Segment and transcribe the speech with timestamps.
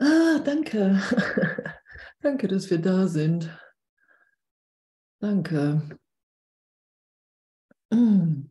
[0.00, 0.98] Ah, danke.
[2.22, 3.50] danke, dass wir da sind.
[5.20, 5.82] Danke.
[7.90, 8.50] Mm.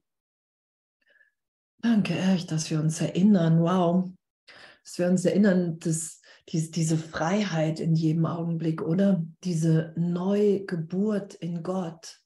[1.81, 3.61] Danke, echt, dass wir uns erinnern.
[3.61, 4.11] Wow.
[4.83, 9.25] Dass wir uns erinnern, dass dies, diese Freiheit in jedem Augenblick, oder?
[9.43, 12.21] Diese Neugeburt in Gott.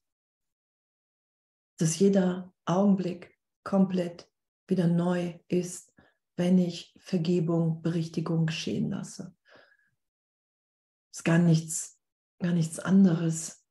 [1.77, 4.29] Dass jeder Augenblick komplett
[4.67, 5.92] wieder neu ist,
[6.35, 9.35] wenn ich Vergebung, Berichtigung geschehen lasse.
[11.11, 11.99] Ist gar nichts,
[12.39, 13.63] gar nichts anderes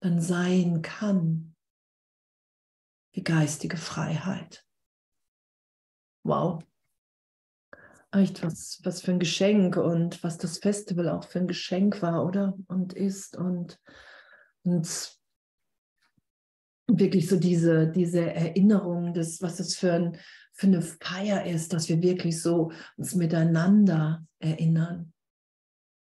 [0.00, 1.56] dann sein kann
[3.12, 4.64] wie geistige Freiheit.
[6.24, 6.62] Wow.
[8.12, 12.24] Echt, was, was für ein Geschenk und was das Festival auch für ein Geschenk war,
[12.24, 12.56] oder?
[12.68, 13.80] Und ist und,
[14.62, 15.17] und
[16.88, 20.18] wirklich so diese, diese Erinnerung, des, was das für, ein,
[20.52, 25.12] für eine Feier ist, dass wir wirklich so uns miteinander erinnern.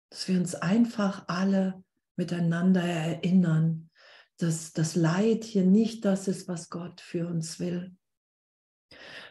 [0.10, 1.84] Dass wir uns einfach alle
[2.16, 3.90] miteinander erinnern,
[4.38, 7.96] dass das Leid hier nicht das ist, was Gott für uns will.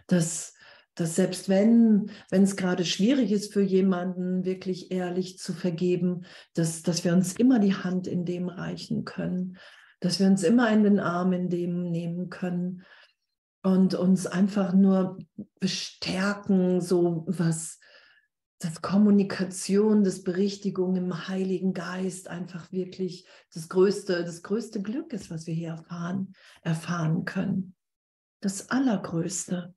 [0.07, 0.55] Dass,
[0.95, 7.05] dass selbst wenn, es gerade schwierig ist für jemanden, wirklich ehrlich zu vergeben, dass, dass
[7.05, 9.59] wir uns immer die Hand in dem reichen können,
[10.01, 12.85] dass wir uns immer in den Arm in dem nehmen können
[13.63, 15.19] und uns einfach nur
[15.61, 17.79] bestärken, so was
[18.61, 25.31] das Kommunikation, das Berichtigung im Heiligen Geist einfach wirklich das größte, das größte Glück ist,
[25.31, 27.75] was wir hier erfahren, erfahren können.
[28.43, 29.75] Das Allergrößte.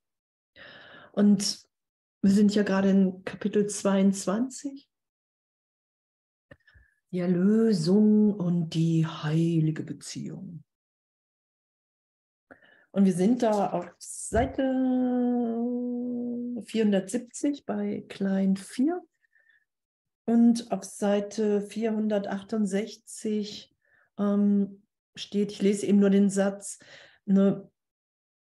[1.13, 1.61] Und
[2.21, 4.89] wir sind ja gerade in Kapitel 22
[7.13, 10.63] die Erlösung und die heilige Beziehung.
[12.89, 14.63] Und wir sind da auf Seite
[16.65, 18.99] 470 bei Klein 4
[20.25, 23.71] und auf Seite 468
[24.17, 24.81] ähm,
[25.13, 26.79] steht, ich lese eben nur den Satz,
[27.27, 27.69] eine,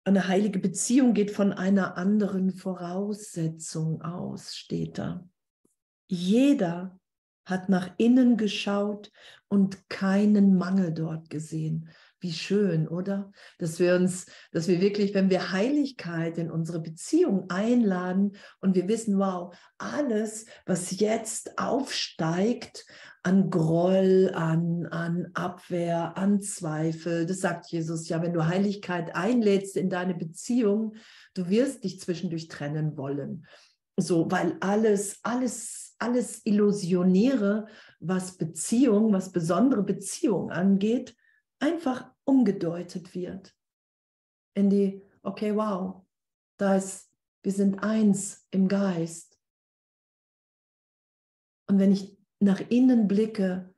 [0.05, 5.29] eine heilige Beziehung geht von einer anderen Voraussetzung aus, steht da.
[6.09, 7.00] Jeder
[7.51, 9.11] hat nach innen geschaut
[9.49, 11.91] und keinen Mangel dort gesehen.
[12.21, 13.33] Wie schön, oder?
[13.59, 18.89] Dass wir uns, dass wir wirklich, wenn wir Heiligkeit in unsere Beziehung einladen und wir
[18.89, 22.85] wissen, wow, alles, was jetzt aufsteigt
[23.23, 29.77] an Groll, an, an Abwehr, an Zweifel, das sagt Jesus ja, wenn du Heiligkeit einlädst
[29.77, 30.95] in deine Beziehung,
[31.35, 33.47] du wirst dich zwischendurch trennen wollen.
[33.97, 37.67] So, weil alles, alles alles Illusionäre,
[38.01, 41.17] was Beziehung, was besondere Beziehung angeht,
[41.59, 43.55] einfach umgedeutet wird.
[44.55, 46.05] In die, okay, wow,
[46.57, 47.11] da ist,
[47.43, 49.39] wir sind eins im Geist.
[51.69, 53.75] Und wenn ich nach innen blicke,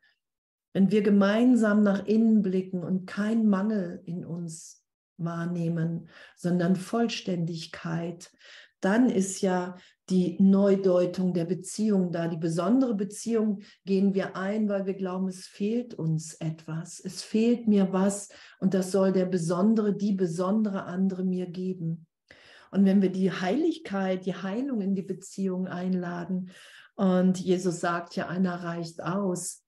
[0.72, 4.82] wenn wir gemeinsam nach innen blicken und kein Mangel in uns
[5.18, 8.32] wahrnehmen, sondern Vollständigkeit,
[8.80, 9.76] dann ist ja
[10.12, 12.28] die Neudeutung der Beziehung da.
[12.28, 17.00] Die besondere Beziehung gehen wir ein, weil wir glauben, es fehlt uns etwas.
[17.00, 18.28] Es fehlt mir was
[18.60, 22.06] und das soll der besondere, die besondere andere mir geben.
[22.70, 26.50] Und wenn wir die Heiligkeit, die Heilung in die Beziehung einladen
[26.94, 29.62] und Jesus sagt ja, einer reicht aus,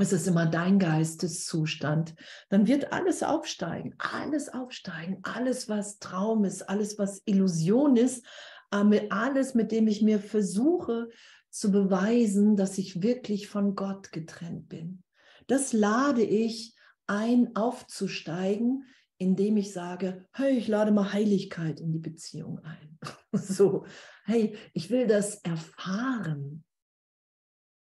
[0.00, 2.14] es ist immer dein Geisteszustand,
[2.50, 8.24] dann wird alles aufsteigen, alles aufsteigen, alles, was Traum ist, alles, was Illusion ist,
[8.70, 11.08] alles, mit dem ich mir versuche
[11.50, 15.02] zu beweisen, dass ich wirklich von Gott getrennt bin.
[15.46, 16.74] Das lade ich
[17.06, 18.84] ein, aufzusteigen,
[19.16, 22.98] indem ich sage, hey, ich lade mal Heiligkeit in die Beziehung ein.
[23.32, 23.84] So,
[24.24, 26.64] hey, ich will das erfahren,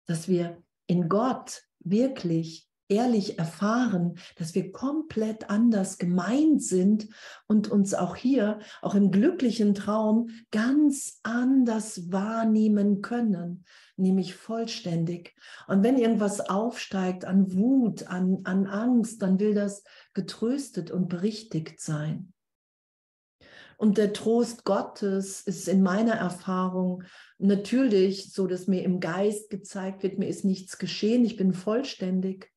[0.07, 7.07] dass wir in Gott wirklich ehrlich erfahren, dass wir komplett anders gemeint sind
[7.47, 13.65] und uns auch hier, auch im glücklichen Traum, ganz anders wahrnehmen können,
[13.97, 15.35] nämlich vollständig.
[15.67, 21.81] Und wenn irgendwas aufsteigt an Wut, an, an Angst, dann will das getröstet und berichtigt
[21.81, 22.33] sein.
[23.77, 27.03] Und der Trost Gottes ist in meiner Erfahrung
[27.37, 32.51] natürlich so, dass mir im Geist gezeigt wird, mir ist nichts geschehen, ich bin vollständig.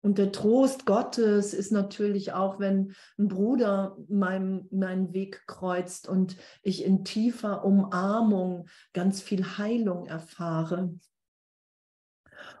[0.00, 6.36] Und der Trost Gottes ist natürlich auch, wenn ein Bruder meinen, meinen Weg kreuzt und
[6.62, 10.94] ich in tiefer Umarmung ganz viel Heilung erfahre.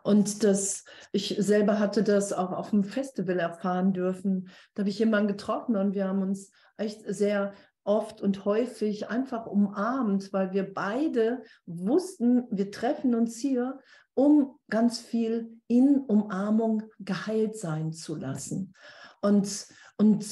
[0.02, 4.48] Und das, ich selber hatte das auch auf dem Festival erfahren dürfen.
[4.74, 7.52] Da habe ich jemanden getroffen und wir haben uns echt sehr
[7.84, 13.78] oft und häufig einfach umarmt, weil wir beide wussten, wir treffen uns hier,
[14.18, 18.74] um ganz viel in Umarmung geheilt sein zu lassen.
[19.20, 20.26] Und, und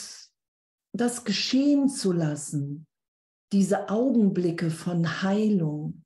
[0.93, 2.89] das geschehen zu lassen,
[3.53, 6.03] diese Augenblicke von Heilung,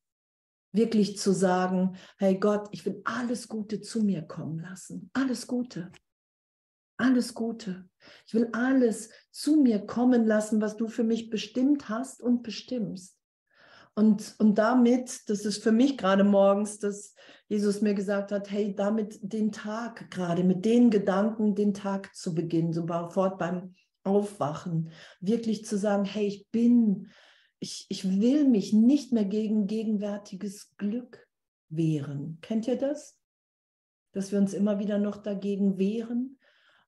[0.73, 5.91] wirklich zu sagen, hey Gott, ich will alles Gute zu mir kommen lassen, alles Gute,
[6.99, 7.88] alles Gute.
[8.27, 13.19] Ich will alles zu mir kommen lassen, was du für mich bestimmt hast und bestimmst.
[13.95, 17.15] Und, und damit, das ist für mich gerade morgens, dass
[17.49, 22.35] Jesus mir gesagt hat, hey, damit den Tag gerade, mit den Gedanken den Tag zu
[22.35, 24.91] beginnen, sofort beim Aufwachen,
[25.21, 27.09] wirklich zu sagen, hey, ich bin
[27.61, 31.29] ich, ich will mich nicht mehr gegen gegenwärtiges Glück
[31.69, 32.39] wehren.
[32.41, 33.19] Kennt ihr das?
[34.13, 36.39] Dass wir uns immer wieder noch dagegen wehren.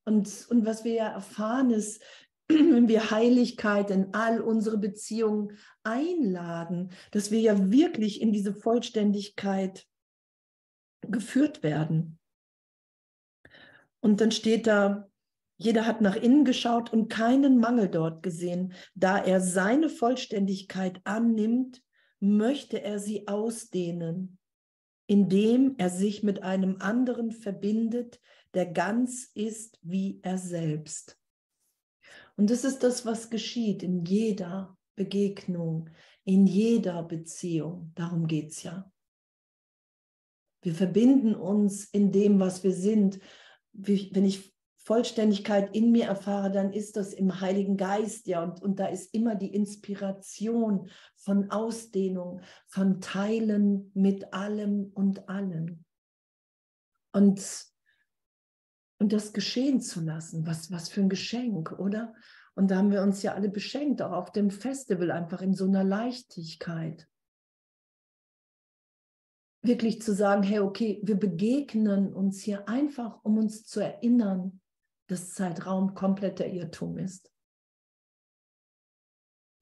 [0.05, 2.03] Und, und was wir ja erfahren ist,
[2.49, 9.87] wenn wir Heiligkeit in all unsere Beziehungen einladen, dass wir ja wirklich in diese Vollständigkeit
[11.03, 12.19] geführt werden.
[14.01, 15.09] Und dann steht da,
[15.57, 18.73] jeder hat nach innen geschaut und keinen Mangel dort gesehen.
[18.95, 21.83] Da er seine Vollständigkeit annimmt,
[22.19, 24.39] möchte er sie ausdehnen,
[25.07, 28.21] indem er sich mit einem anderen verbindet,
[28.55, 31.22] der ganz ist wie er selbst.
[32.37, 35.91] Und das ist das, was geschieht in jeder Begegnung,
[36.25, 37.93] in jeder Beziehung.
[37.95, 38.91] Darum geht es ja.
[40.63, 43.19] Wir verbinden uns in dem, was wir sind.
[43.73, 44.53] Wenn ich
[44.85, 49.15] Vollständigkeit in mir erfahre, dann ist das im Heiligen Geist, ja, und, und da ist
[49.15, 55.85] immer die Inspiration von Ausdehnung, von Teilen mit allem und allen.
[57.13, 57.72] Und,
[59.03, 62.15] und das geschehen zu lassen, was, was für ein Geschenk, oder?
[62.55, 65.65] Und da haben wir uns ja alle beschenkt, auch auf dem Festival, einfach in so
[65.65, 67.09] einer Leichtigkeit
[69.61, 74.61] wirklich zu sagen, hey, okay, wir begegnen uns hier einfach, um uns zu erinnern,
[75.09, 77.33] dass Zeitraum kompletter Irrtum ist.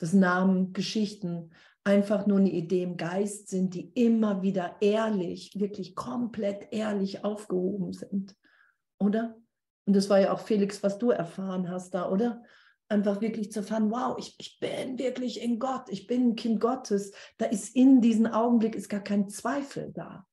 [0.01, 1.51] Dass Namen, Geschichten
[1.83, 7.95] einfach nur eine Idee im Geist sind, die immer wieder ehrlich, wirklich komplett ehrlich aufgehoben
[7.95, 8.37] sind.
[9.01, 9.37] Oder?
[9.87, 12.43] Und das war ja auch Felix, was du erfahren hast da, oder?
[12.89, 16.61] Einfach wirklich zu erfahren, wow, ich, ich bin wirklich in Gott, ich bin ein Kind
[16.61, 17.13] Gottes.
[17.39, 20.27] Da ist in diesem Augenblick ist gar kein Zweifel da.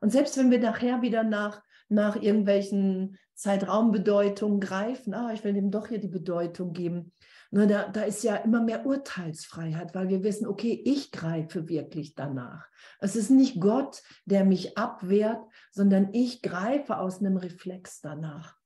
[0.00, 5.14] Und selbst wenn wir nachher wieder nach nach irgendwelchen Zeitraumbedeutungen greifen.
[5.14, 7.12] Ah, ich will dem doch hier die Bedeutung geben.
[7.56, 12.16] Na, da, da ist ja immer mehr Urteilsfreiheit, weil wir wissen, okay, ich greife wirklich
[12.16, 12.68] danach.
[12.98, 15.40] Es ist nicht Gott, der mich abwehrt,
[15.70, 18.58] sondern ich greife aus einem Reflex danach.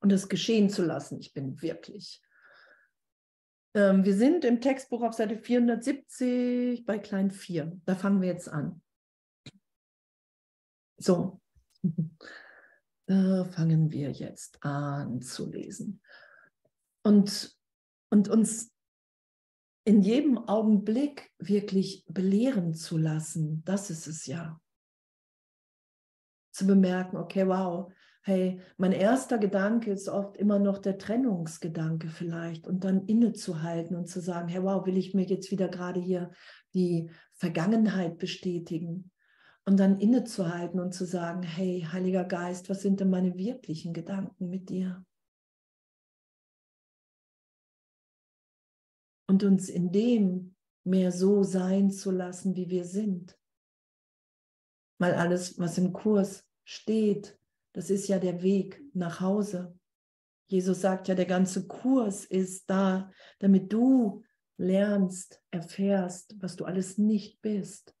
[0.00, 2.22] Und das geschehen zu lassen, ich bin wirklich.
[3.72, 7.80] Ähm, wir sind im Textbuch auf Seite 470 bei Klein 4.
[7.86, 8.82] Da fangen wir jetzt an.
[10.98, 11.40] So,
[13.06, 16.02] da fangen wir jetzt an zu lesen.
[17.02, 17.56] Und,
[18.10, 18.70] und uns
[19.84, 24.60] in jedem Augenblick wirklich belehren zu lassen, das ist es ja.
[26.52, 27.90] Zu bemerken, okay, wow,
[28.22, 34.06] hey, mein erster Gedanke ist oft immer noch der Trennungsgedanke vielleicht und dann innezuhalten und
[34.06, 36.30] zu sagen, hey, wow, will ich mir jetzt wieder gerade hier
[36.74, 39.10] die Vergangenheit bestätigen?
[39.64, 44.48] Und dann innezuhalten und zu sagen, hey, Heiliger Geist, was sind denn meine wirklichen Gedanken
[44.48, 45.04] mit dir?
[49.30, 53.38] Und uns in dem mehr so sein zu lassen, wie wir sind.
[54.98, 57.38] Weil alles, was im Kurs steht,
[57.72, 59.78] das ist ja der Weg nach Hause.
[60.48, 64.24] Jesus sagt ja, der ganze Kurs ist da, damit du
[64.56, 67.94] lernst, erfährst, was du alles nicht bist.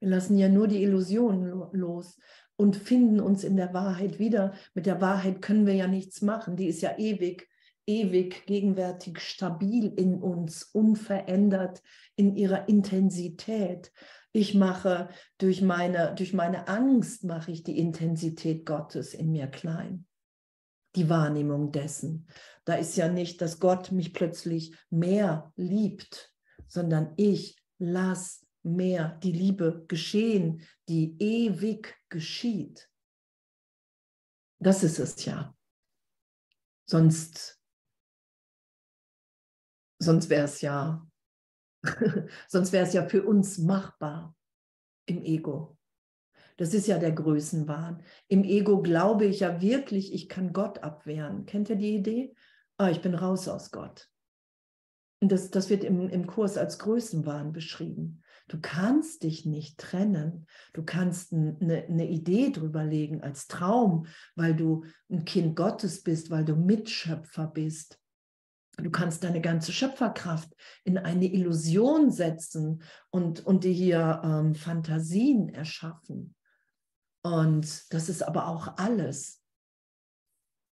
[0.00, 2.18] Wir lassen ja nur die Illusionen los
[2.56, 4.52] und finden uns in der Wahrheit wieder.
[4.74, 6.56] Mit der Wahrheit können wir ja nichts machen.
[6.56, 7.48] Die ist ja ewig,
[7.86, 11.82] ewig, gegenwärtig, stabil in uns, unverändert
[12.16, 13.92] in ihrer Intensität.
[14.32, 20.06] Ich mache durch meine, durch meine Angst, mache ich die Intensität Gottes in mir klein.
[20.96, 22.26] Die Wahrnehmung dessen.
[22.64, 26.32] Da ist ja nicht, dass Gott mich plötzlich mehr liebt,
[26.66, 32.88] sondern ich lasse mehr die Liebe geschehen, die ewig geschieht.
[34.58, 35.54] Das ist es ja.
[36.86, 37.60] Sonst,
[40.04, 41.06] sonst wäre es ja,
[42.48, 44.34] sonst wäre es ja für uns machbar.
[45.06, 45.76] im Ego.
[46.56, 48.02] Das ist ja der Größenwahn.
[48.28, 51.46] Im Ego glaube ich ja wirklich, ich kann Gott abwehren.
[51.46, 52.34] Kennt ihr die Idee?
[52.78, 54.08] Ah, ich bin raus aus Gott.
[55.20, 58.22] Und das, das wird im, im Kurs als Größenwahn beschrieben.
[58.46, 60.46] Du kannst dich nicht trennen.
[60.74, 64.06] Du kannst eine, eine Idee drüber legen als Traum,
[64.36, 67.98] weil du ein Kind Gottes bist, weil du Mitschöpfer bist.
[68.76, 70.52] Du kannst deine ganze Schöpferkraft
[70.84, 76.34] in eine Illusion setzen und, und dir hier ähm, Fantasien erschaffen.
[77.22, 79.42] Und das ist aber auch alles.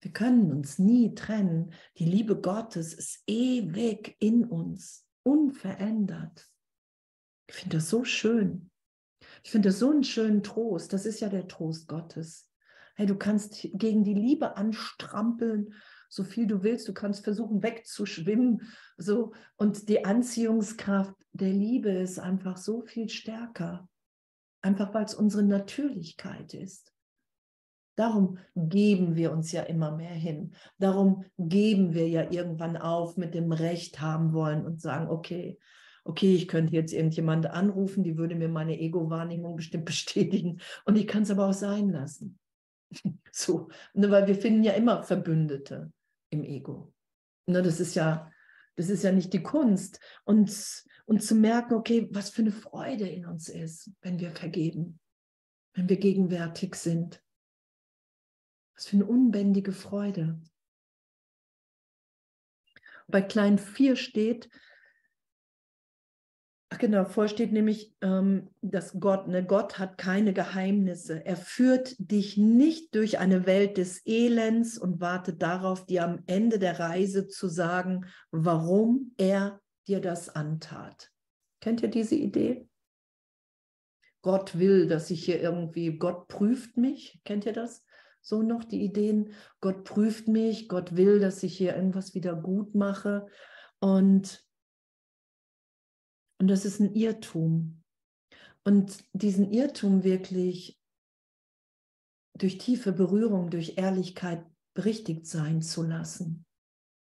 [0.01, 1.73] Wir können uns nie trennen.
[1.99, 6.49] Die Liebe Gottes ist ewig in uns, unverändert.
[7.49, 8.71] Ich finde das so schön.
[9.43, 10.93] Ich finde das so einen schönen Trost.
[10.93, 12.49] Das ist ja der Trost Gottes.
[12.95, 15.75] Hey, du kannst gegen die Liebe anstrampeln
[16.09, 16.89] so viel du willst.
[16.89, 18.63] Du kannst versuchen, wegzuschwimmen.
[18.97, 19.33] So.
[19.57, 23.89] Und die Anziehungskraft der Liebe ist einfach so viel stärker.
[24.63, 26.93] Einfach weil es unsere Natürlichkeit ist.
[27.97, 30.55] Darum geben wir uns ja immer mehr hin.
[30.79, 35.59] Darum geben wir ja irgendwann auf mit dem Recht haben wollen und sagen, okay,
[36.05, 41.07] okay, ich könnte jetzt irgendjemand anrufen, die würde mir meine Ego-Wahrnehmung bestimmt bestätigen und ich
[41.07, 42.39] kann es aber auch sein lassen.
[43.31, 45.93] So, ne, weil wir finden ja immer Verbündete
[46.31, 46.93] im Ego.
[47.47, 48.31] Ne, das ist ja,
[48.77, 50.01] das ist ja nicht die Kunst.
[50.25, 55.01] Und, und zu merken, okay, was für eine Freude in uns ist, wenn wir vergeben,
[55.75, 57.23] wenn wir gegenwärtig sind.
[58.75, 60.41] Was für eine unbändige Freude.
[63.09, 64.51] Bei Klein 4 steht,
[66.71, 71.25] Ach genau, vorsteht nämlich, ähm, dass Gott, ne, Gott hat keine Geheimnisse.
[71.25, 76.59] Er führt dich nicht durch eine Welt des Elends und wartet darauf, dir am Ende
[76.59, 81.11] der Reise zu sagen, warum er dir das antat.
[81.61, 82.69] Kennt ihr diese Idee?
[84.21, 87.19] Gott will, dass ich hier irgendwie, Gott prüft mich.
[87.25, 87.83] Kennt ihr das?
[88.21, 89.33] So noch die Ideen,
[89.63, 93.27] Gott prüft mich, Gott will, dass ich hier irgendwas wieder gut mache.
[93.79, 94.47] Und
[96.39, 97.83] und das ist ein Irrtum.
[98.65, 100.81] Und diesen Irrtum wirklich
[102.35, 106.47] durch tiefe Berührung, durch Ehrlichkeit berichtigt sein zu lassen.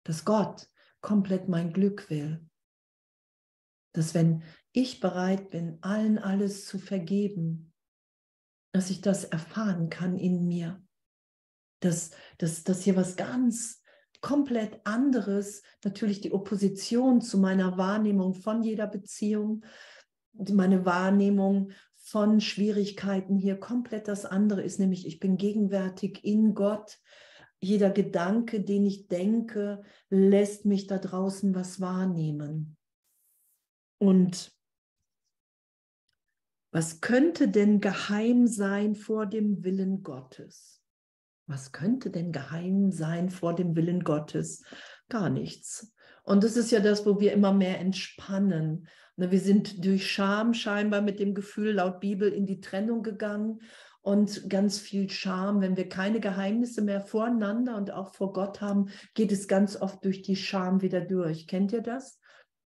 [0.04, 2.48] Dass Gott komplett mein Glück will.
[3.92, 7.72] Dass wenn ich bereit bin, allen alles zu vergeben,
[8.72, 10.84] dass ich das erfahren kann in mir.
[11.80, 13.83] Dass, dass, dass hier was ganz
[14.24, 19.66] komplett anderes, natürlich die Opposition zu meiner Wahrnehmung von jeder Beziehung,
[20.32, 26.98] meine Wahrnehmung von Schwierigkeiten hier komplett das andere ist, nämlich ich bin gegenwärtig in Gott.
[27.60, 32.78] Jeder Gedanke, den ich denke, lässt mich da draußen was wahrnehmen.
[33.98, 34.56] Und
[36.70, 40.82] was könnte denn geheim sein vor dem Willen Gottes?
[41.46, 44.64] Was könnte denn geheim sein vor dem Willen Gottes?
[45.08, 45.92] Gar nichts.
[46.22, 48.88] Und das ist ja das, wo wir immer mehr entspannen.
[49.16, 53.60] Ne, wir sind durch Scham scheinbar mit dem Gefühl laut Bibel in die Trennung gegangen
[54.00, 55.60] und ganz viel Scham.
[55.60, 60.04] Wenn wir keine Geheimnisse mehr voreinander und auch vor Gott haben, geht es ganz oft
[60.04, 61.46] durch die Scham wieder durch.
[61.46, 62.18] Kennt ihr das?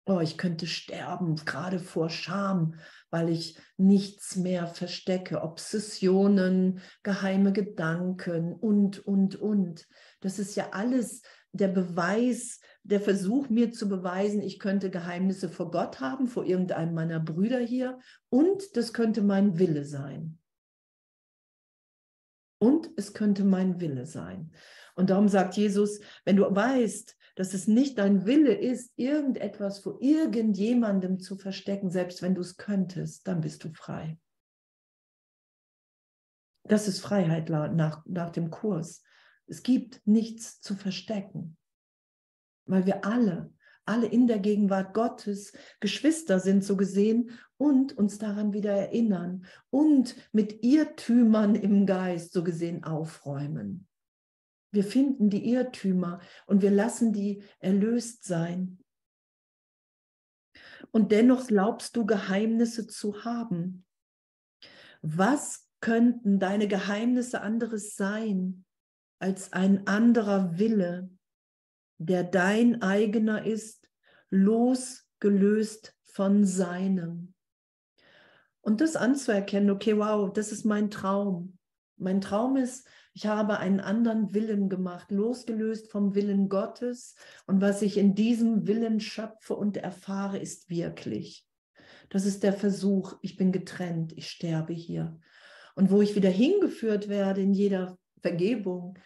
[0.08, 2.76] Oh, ich könnte sterben, gerade vor Scham,
[3.10, 5.42] weil ich nichts mehr verstecke.
[5.42, 9.88] Obsessionen, geheime Gedanken und, und, und.
[10.20, 15.72] Das ist ja alles der Beweis, der Versuch, mir zu beweisen, ich könnte Geheimnisse vor
[15.72, 17.98] Gott haben, vor irgendeinem meiner Brüder hier.
[18.28, 20.38] Und das könnte mein Wille sein.
[22.58, 24.52] Und es könnte mein Wille sein.
[24.94, 29.98] Und darum sagt Jesus, wenn du weißt, dass es nicht dein Wille ist, irgendetwas vor
[30.00, 34.18] irgendjemandem zu verstecken, selbst wenn du es könntest, dann bist du frei.
[36.64, 39.02] Das ist Freiheit nach, nach dem Kurs.
[39.46, 41.56] Es gibt nichts zu verstecken,
[42.64, 43.52] weil wir alle,
[43.84, 50.16] alle in der Gegenwart Gottes Geschwister sind, so gesehen, und uns daran wieder erinnern und
[50.32, 53.86] mit Irrtümern im Geist, so gesehen, aufräumen.
[54.76, 58.78] Wir finden die Irrtümer und wir lassen die erlöst sein.
[60.90, 63.86] Und dennoch glaubst du Geheimnisse zu haben.
[65.00, 68.66] Was könnten deine Geheimnisse anderes sein
[69.18, 71.08] als ein anderer Wille,
[71.96, 73.88] der dein eigener ist,
[74.28, 77.32] losgelöst von seinem?
[78.60, 81.56] Und das anzuerkennen, okay, wow, das ist mein Traum.
[81.96, 87.14] Mein Traum ist, ich habe einen anderen Willen gemacht, losgelöst vom Willen Gottes.
[87.46, 91.46] Und was ich in diesem Willen schöpfe und erfahre, ist wirklich.
[92.10, 95.18] Das ist der Versuch, ich bin getrennt, ich sterbe hier.
[95.76, 98.98] Und wo ich wieder hingeführt werde in jeder Vergebung,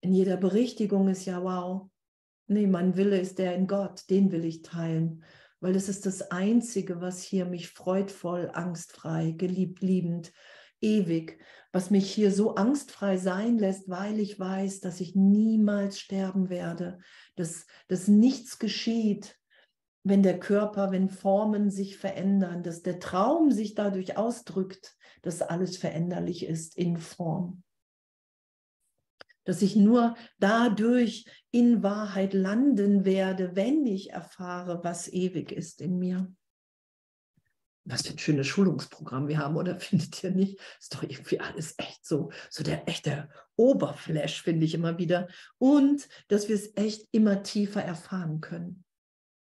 [0.00, 1.88] in jeder Berichtigung ist ja, wow,
[2.48, 5.22] nee, mein Wille ist der in Gott, den will ich teilen,
[5.60, 10.32] weil es ist das Einzige, was hier mich freudvoll, angstfrei, geliebt, liebend,
[10.80, 11.38] ewig,
[11.76, 17.00] was mich hier so angstfrei sein lässt, weil ich weiß, dass ich niemals sterben werde,
[17.34, 19.38] dass, dass nichts geschieht,
[20.02, 25.76] wenn der Körper, wenn Formen sich verändern, dass der Traum sich dadurch ausdrückt, dass alles
[25.76, 27.62] veränderlich ist in Form.
[29.44, 35.98] Dass ich nur dadurch in Wahrheit landen werde, wenn ich erfahre, was ewig ist in
[35.98, 36.32] mir.
[37.88, 40.60] Was für ein schönes Schulungsprogramm wir haben, oder findet ihr nicht?
[40.78, 45.28] Ist doch irgendwie alles echt so, so der echte Oberflash, finde ich immer wieder.
[45.58, 48.84] Und dass wir es echt immer tiefer erfahren können.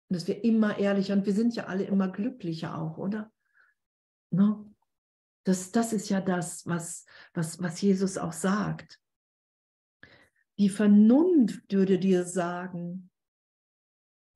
[0.09, 3.33] Und dass wir immer ehrlicher, und wir sind ja alle immer glücklicher auch, oder?
[4.31, 4.71] No?
[5.45, 8.99] Das, das ist ja das, was, was, was Jesus auch sagt.
[10.59, 13.11] Die Vernunft würde dir sagen,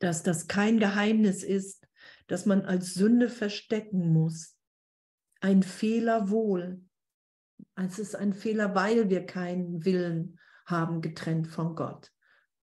[0.00, 1.77] dass das kein Geheimnis ist,
[2.28, 4.56] dass man als Sünde verstecken muss.
[5.40, 6.82] Ein Fehler wohl.
[7.74, 12.12] Es ist ein Fehler, weil wir keinen Willen haben getrennt von Gott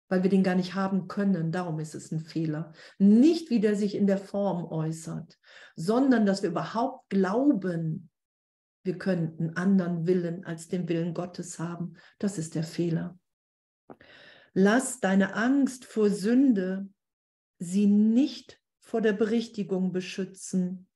[0.09, 1.53] weil wir den gar nicht haben können.
[1.53, 2.73] Darum ist es ein Fehler.
[2.99, 5.39] Nicht, wie der sich in der Form äußert,
[5.75, 8.11] sondern dass wir überhaupt glauben,
[8.85, 11.95] wir könnten anderen Willen als den Willen Gottes haben.
[12.19, 13.19] Das ist der Fehler.
[14.55, 16.89] Lass deine Angst vor Sünde
[17.59, 20.89] sie nicht vor der Berichtigung beschützen,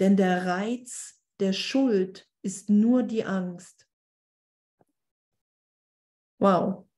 [0.00, 3.86] denn der Reiz der Schuld ist nur die Angst.
[6.38, 6.88] Wow,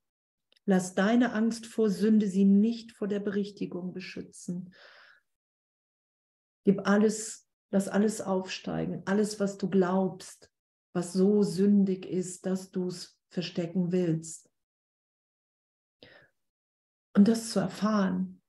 [0.71, 4.73] Lass deine Angst vor Sünde sie nicht vor der Berichtigung beschützen.
[6.65, 10.49] Gib alles, lass alles aufsteigen, alles, was du glaubst,
[10.93, 14.49] was so sündig ist, dass du es verstecken willst.
[17.17, 18.40] Und das zu erfahren.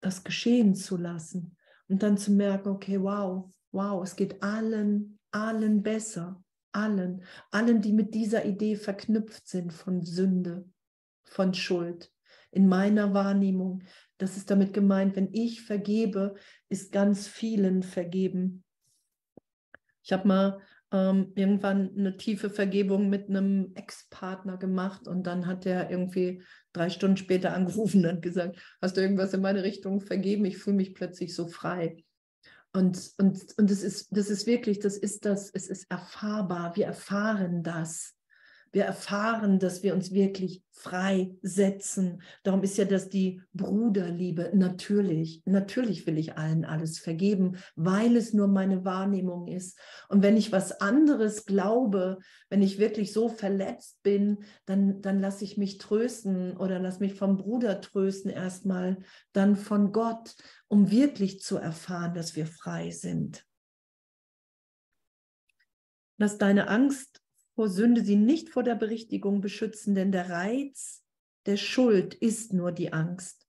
[0.00, 1.56] Das geschehen zu lassen
[1.88, 7.92] und dann zu merken, okay, wow, wow, es geht allen, allen besser allen, allen, die
[7.92, 10.68] mit dieser Idee verknüpft sind von Sünde,
[11.24, 12.12] von Schuld.
[12.52, 13.82] In meiner Wahrnehmung,
[14.18, 16.34] das ist damit gemeint, wenn ich vergebe,
[16.68, 18.64] ist ganz vielen vergeben.
[20.02, 20.60] Ich habe mal
[20.92, 26.90] ähm, irgendwann eine tiefe Vergebung mit einem Ex-Partner gemacht und dann hat er irgendwie drei
[26.90, 30.44] Stunden später angerufen und gesagt, hast du irgendwas in meine Richtung vergeben?
[30.44, 32.04] Ich fühle mich plötzlich so frei.
[32.72, 36.76] Und, und, und das, ist, das ist wirklich, das ist das, es ist erfahrbar.
[36.76, 38.14] Wir erfahren das.
[38.72, 42.22] Wir erfahren, dass wir uns wirklich frei setzen.
[42.44, 44.52] Darum ist ja das die Bruderliebe.
[44.54, 49.78] Natürlich, natürlich will ich allen alles vergeben, weil es nur meine Wahrnehmung ist.
[50.08, 55.44] Und wenn ich was anderes glaube, wenn ich wirklich so verletzt bin, dann, dann lasse
[55.44, 58.98] ich mich trösten oder lass mich vom Bruder trösten erstmal,
[59.32, 60.36] dann von Gott,
[60.68, 63.44] um wirklich zu erfahren, dass wir frei sind.
[66.16, 67.20] Lass deine Angst
[67.54, 71.04] vor Sünde sie nicht vor der Berichtigung beschützen, denn der Reiz
[71.46, 73.46] der Schuld ist nur die Angst.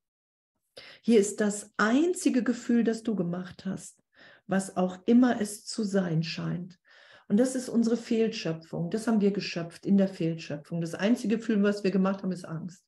[1.02, 4.02] Hier ist das einzige Gefühl, das du gemacht hast,
[4.48, 6.80] was auch immer es zu sein scheint.
[7.28, 8.90] Und das ist unsere Fehlschöpfung.
[8.90, 10.82] Das haben wir geschöpft in der Fehlschöpfung.
[10.82, 12.86] Das einzige Gefühl, was wir gemacht haben, ist Angst.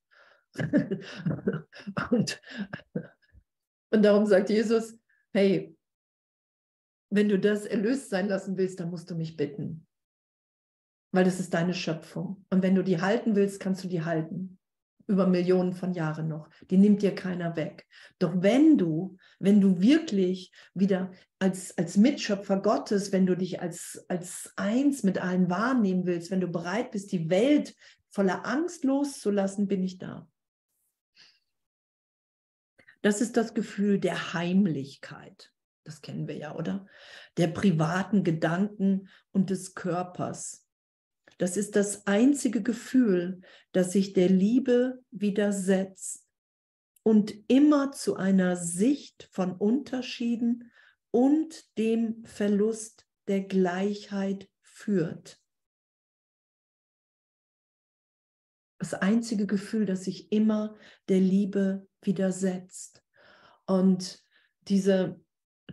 [2.12, 2.42] und,
[3.92, 4.98] und darum sagt Jesus,
[5.32, 5.76] hey,
[7.10, 9.88] wenn du das erlöst sein lassen willst, dann musst du mich bitten
[11.14, 12.44] weil das ist deine Schöpfung.
[12.50, 14.58] Und wenn du die halten willst, kannst du die halten.
[15.06, 16.50] Über Millionen von Jahren noch.
[16.72, 17.86] Die nimmt dir keiner weg.
[18.20, 24.06] Doch wenn du, wenn du wirklich wieder als, als Mitschöpfer Gottes, wenn du dich als,
[24.08, 27.76] als eins mit allen wahrnehmen willst, wenn du bereit bist, die Welt
[28.10, 30.28] voller Angst loszulassen, bin ich da.
[33.02, 35.52] Das ist das Gefühl der Heimlichkeit.
[35.84, 36.88] Das kennen wir ja, oder?
[37.38, 40.63] Der privaten Gedanken und des Körpers.
[41.38, 43.42] Das ist das einzige Gefühl,
[43.72, 46.28] das sich der Liebe widersetzt
[47.04, 50.72] und immer zu einer Sicht von Unterschieden
[51.12, 55.40] und dem Verlust der Gleichheit führt.
[58.80, 60.76] Das einzige Gefühl, das sich immer
[61.08, 63.04] der Liebe widersetzt.
[63.66, 64.22] Und
[64.68, 65.23] diese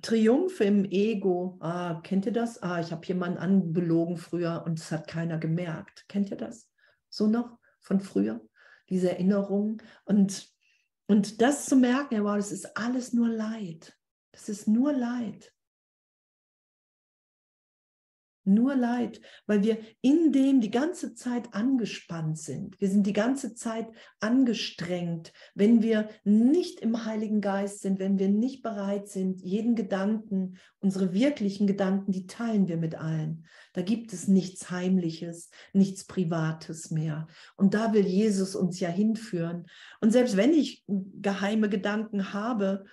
[0.02, 1.58] Triumph im Ego.
[1.60, 2.62] Ah, kennt ihr das?
[2.62, 6.04] Ah, ich habe jemanden anbelogen früher und es hat keiner gemerkt.
[6.08, 6.68] Kennt ihr das?
[7.08, 8.40] So noch von früher?
[8.88, 9.82] Diese Erinnerung.
[10.04, 10.48] Und
[11.06, 13.98] Und das zu merken, ja, wow, das ist alles nur Leid.
[14.30, 15.52] Das ist nur Leid.
[18.54, 22.80] Nur Leid, weil wir in dem die ganze Zeit angespannt sind.
[22.80, 23.88] Wir sind die ganze Zeit
[24.20, 30.58] angestrengt, wenn wir nicht im Heiligen Geist sind, wenn wir nicht bereit sind, jeden Gedanken,
[30.80, 33.46] unsere wirklichen Gedanken, die teilen wir mit allen.
[33.72, 37.28] Da gibt es nichts Heimliches, nichts Privates mehr.
[37.56, 39.66] Und da will Jesus uns ja hinführen.
[40.00, 42.84] Und selbst wenn ich geheime Gedanken habe,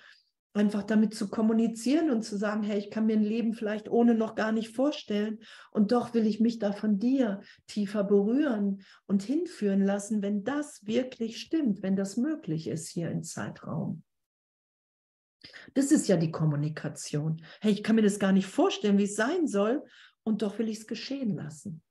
[0.54, 4.14] einfach damit zu kommunizieren und zu sagen, hey, ich kann mir ein Leben vielleicht ohne
[4.14, 9.22] noch gar nicht vorstellen und doch will ich mich da von dir tiefer berühren und
[9.22, 14.02] hinführen lassen, wenn das wirklich stimmt, wenn das möglich ist hier im Zeitraum.
[15.74, 17.44] Das ist ja die Kommunikation.
[17.60, 19.84] Hey, ich kann mir das gar nicht vorstellen, wie es sein soll
[20.24, 21.82] und doch will ich es geschehen lassen.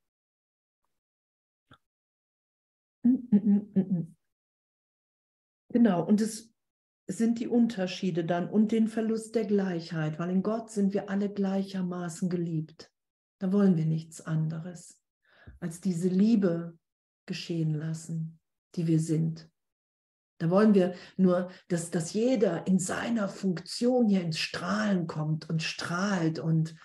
[3.04, 4.16] Mm, mm, mm,
[5.70, 6.54] genau, und es
[7.08, 11.30] sind die Unterschiede dann und den Verlust der Gleichheit, weil in Gott sind wir alle
[11.30, 12.92] gleichermaßen geliebt.
[13.40, 15.02] Da wollen wir nichts anderes
[15.60, 16.78] als diese Liebe
[17.26, 18.40] geschehen lassen,
[18.76, 19.50] die wir sind.
[20.40, 25.64] Da wollen wir nur, dass, dass jeder in seiner Funktion hier ins Strahlen kommt und
[25.64, 26.76] strahlt und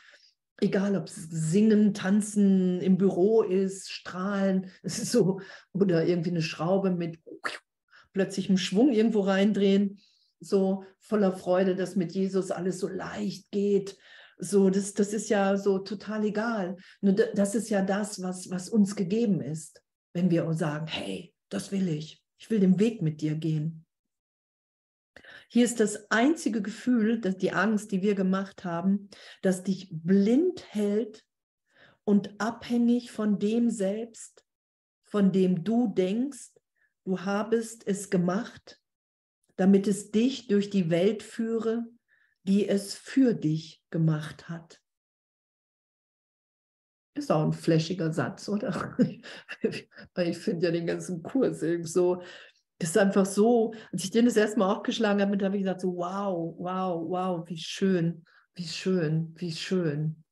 [0.60, 5.40] egal ob es Singen, Tanzen im Büro ist, Strahlen, es ist so,
[5.72, 7.18] oder irgendwie eine Schraube mit
[8.12, 9.98] plötzlich einem Schwung irgendwo reindrehen
[10.44, 13.96] so voller Freude, dass mit Jesus alles so leicht geht.
[14.38, 16.76] So, das, das ist ja so total egal.
[17.00, 21.70] Nur das ist ja das, was, was uns gegeben ist, wenn wir sagen, hey, das
[21.70, 22.22] will ich.
[22.38, 23.86] Ich will den Weg mit dir gehen.
[25.48, 29.10] Hier ist das einzige Gefühl, dass die Angst, die wir gemacht haben,
[29.42, 31.24] dass dich blind hält
[32.04, 34.44] und abhängig von dem selbst,
[35.04, 36.50] von dem du denkst,
[37.04, 38.81] du habest es gemacht
[39.62, 41.84] damit es dich durch die Welt führe,
[42.42, 44.82] die es für dich gemacht hat.
[47.14, 48.96] Ist auch ein flashiger Satz, oder?
[49.62, 52.22] ich finde ja den ganzen Kurs so,
[52.80, 55.94] ist einfach so, als ich den das erste Mal aufgeschlagen habe, habe ich gesagt, so
[55.94, 60.24] wow, wow, wow, wie schön, wie schön, wie schön.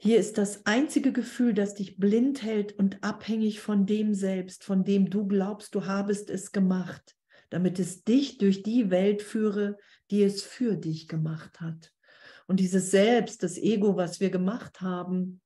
[0.00, 4.84] Hier ist das einzige Gefühl, das dich blind hält und abhängig von dem selbst, von
[4.84, 7.16] dem du glaubst, du habest es gemacht,
[7.50, 9.76] damit es dich durch die Welt führe,
[10.12, 11.92] die es für dich gemacht hat.
[12.46, 15.40] Und dieses Selbst, das Ego, was wir gemacht haben,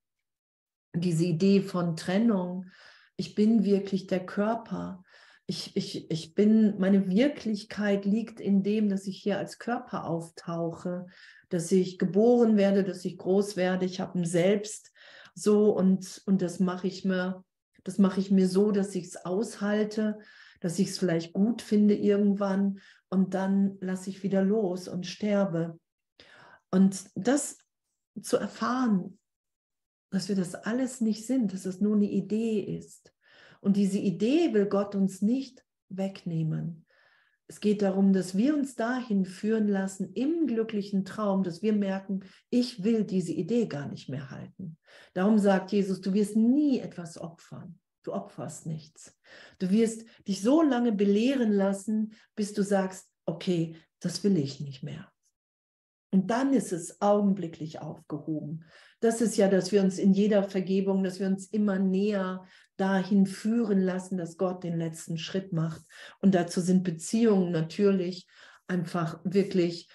[0.95, 2.67] diese Idee von Trennung,
[3.17, 5.03] ich bin wirklich der Körper,
[5.47, 11.07] ich, ich, ich bin, meine Wirklichkeit liegt in dem, dass ich hier als Körper auftauche,
[11.53, 14.93] dass ich geboren werde, dass ich groß werde, ich habe ein Selbst
[15.35, 17.45] so und, und das mache ich mir,
[17.85, 20.19] das mache ich mir so, dass ich es aushalte,
[20.61, 25.79] dass ich es vielleicht gut finde irgendwann und dann lasse ich wieder los und sterbe.
[26.71, 27.59] Und das
[28.21, 29.19] zu erfahren,
[30.11, 33.13] dass wir das alles nicht sind, dass es nur eine Idee ist.
[33.61, 36.85] Und diese Idee will Gott uns nicht wegnehmen.
[37.53, 42.21] Es geht darum, dass wir uns dahin führen lassen im glücklichen Traum, dass wir merken,
[42.49, 44.79] ich will diese Idee gar nicht mehr halten.
[45.13, 47.79] Darum sagt Jesus, du wirst nie etwas opfern.
[48.05, 49.15] Du opferst nichts.
[49.59, 54.83] Du wirst dich so lange belehren lassen, bis du sagst, okay, das will ich nicht
[54.83, 55.13] mehr.
[56.13, 58.67] Und dann ist es augenblicklich aufgehoben.
[59.01, 62.45] Das ist ja, dass wir uns in jeder Vergebung, dass wir uns immer näher
[62.77, 65.83] dahin führen lassen, dass Gott den letzten Schritt macht.
[66.21, 68.29] Und dazu sind Beziehungen natürlich
[68.67, 69.91] einfach wirklich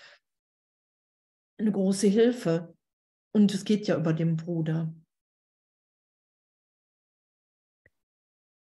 [1.60, 2.76] eine große Hilfe.
[3.32, 4.92] Und es geht ja über den Bruder.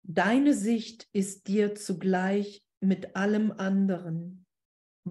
[0.02, 4.47] Deine Sicht ist dir zugleich mit allem anderen,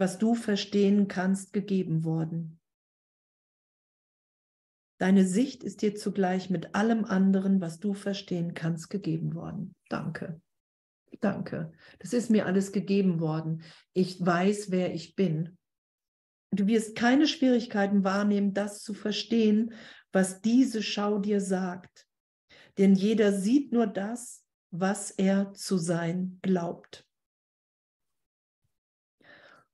[0.01, 2.59] was du verstehen kannst, gegeben worden.
[4.99, 9.75] Deine Sicht ist dir zugleich mit allem anderen, was du verstehen kannst, gegeben worden.
[9.91, 10.41] Danke.
[11.21, 11.73] Danke.
[11.99, 13.63] Das ist mir alles gegeben worden.
[13.93, 15.59] Ich weiß, wer ich bin.
[16.51, 19.75] Du wirst keine Schwierigkeiten wahrnehmen, das zu verstehen,
[20.13, 22.07] was diese Schau dir sagt.
[22.79, 27.06] Denn jeder sieht nur das, was er zu sein glaubt.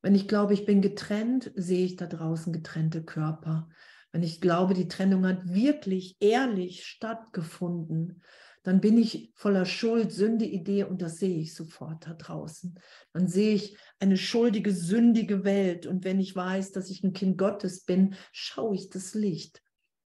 [0.02, 3.68] Wenn ich glaube, ich bin getrennt, sehe ich da draußen getrennte Körper.
[4.10, 8.20] Wenn ich glaube, die Trennung hat wirklich ehrlich stattgefunden,
[8.62, 12.78] dann bin ich voller Schuld, Sünde, Idee und das sehe ich sofort da draußen.
[13.12, 17.38] Dann sehe ich eine schuldige, sündige Welt und wenn ich weiß, dass ich ein Kind
[17.38, 19.62] Gottes bin, schaue ich das Licht.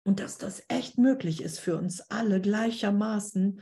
[0.04, 3.62] Und dass das echt möglich ist für uns alle gleichermaßen,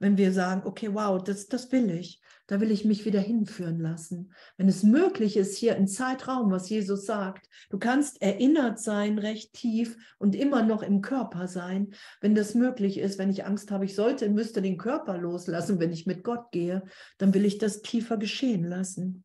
[0.00, 3.78] wenn wir sagen, okay, wow, das, das will ich, da will ich mich wieder hinführen
[3.78, 4.32] lassen.
[4.56, 9.52] Wenn es möglich ist, hier im Zeitraum, was Jesus sagt, du kannst erinnert sein, recht
[9.52, 11.94] tief und immer noch im Körper sein.
[12.20, 15.92] Wenn das möglich ist, wenn ich Angst habe, ich sollte, müsste den Körper loslassen, wenn
[15.92, 16.82] ich mit Gott gehe,
[17.18, 19.24] dann will ich das tiefer geschehen lassen.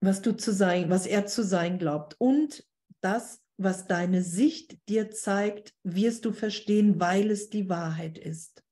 [0.00, 2.16] Was du zu sein, was er zu sein glaubt.
[2.18, 2.64] Und
[3.00, 8.62] das was deine Sicht dir zeigt, wirst du verstehen, weil es die Wahrheit ist.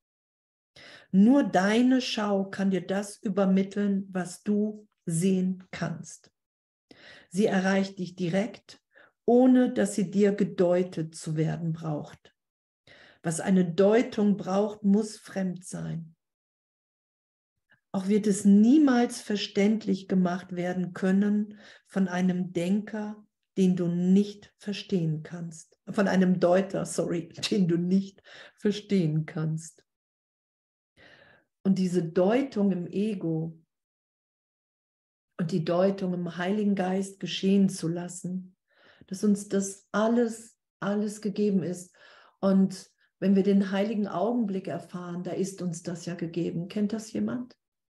[1.11, 6.31] Nur deine Schau kann dir das übermitteln, was du sehen kannst.
[7.31, 8.81] Sie erreicht dich direkt,
[9.25, 12.35] ohne dass sie dir gedeutet zu werden braucht.
[13.23, 16.15] Was eine Deutung braucht, muss fremd sein.
[17.91, 23.24] Auch wird es niemals verständlich gemacht werden können von einem Denker,
[23.57, 25.79] den du nicht verstehen kannst.
[25.89, 28.23] Von einem Deuter, sorry, den du nicht
[28.57, 29.85] verstehen kannst.
[31.63, 33.59] Und diese Deutung im Ego
[35.39, 38.57] und die Deutung im Heiligen Geist geschehen zu lassen,
[39.07, 41.95] dass uns das alles, alles gegeben ist.
[42.41, 46.69] Und wenn wir den heiligen Augenblick erfahren, da ist uns das ja gegeben.
[46.69, 47.57] Kennt das jemand?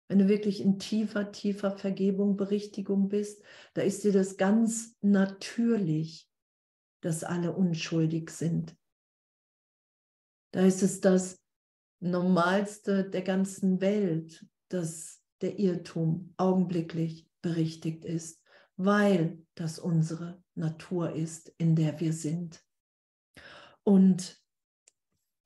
[0.09, 3.43] Wenn du wirklich in tiefer, tiefer Vergebung, Berichtigung bist,
[3.75, 6.29] da ist dir das ganz natürlich,
[7.01, 8.77] dass alle unschuldig sind.
[10.53, 11.43] Da ist es das
[12.01, 18.43] Normalste der ganzen Welt, dass der Irrtum augenblicklich berichtigt ist,
[18.77, 22.63] weil das unsere Natur ist, in der wir sind.
[23.83, 24.41] Und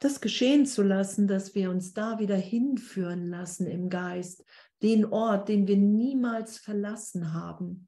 [0.01, 4.45] das geschehen zu lassen, dass wir uns da wieder hinführen lassen im Geist,
[4.83, 7.87] den Ort, den wir niemals verlassen haben,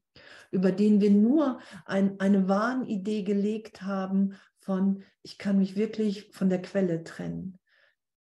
[0.51, 6.49] über den wir nur ein, eine Wahnidee gelegt haben von, ich kann mich wirklich von
[6.49, 7.59] der Quelle trennen.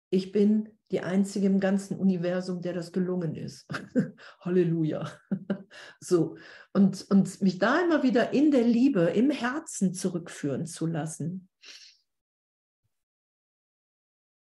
[0.09, 3.67] Ich bin die einzige im ganzen Universum, der das gelungen ist.
[4.41, 5.11] Halleluja.
[5.99, 6.37] so.
[6.73, 11.49] Und, und mich da immer wieder in der Liebe, im Herzen zurückführen zu lassen.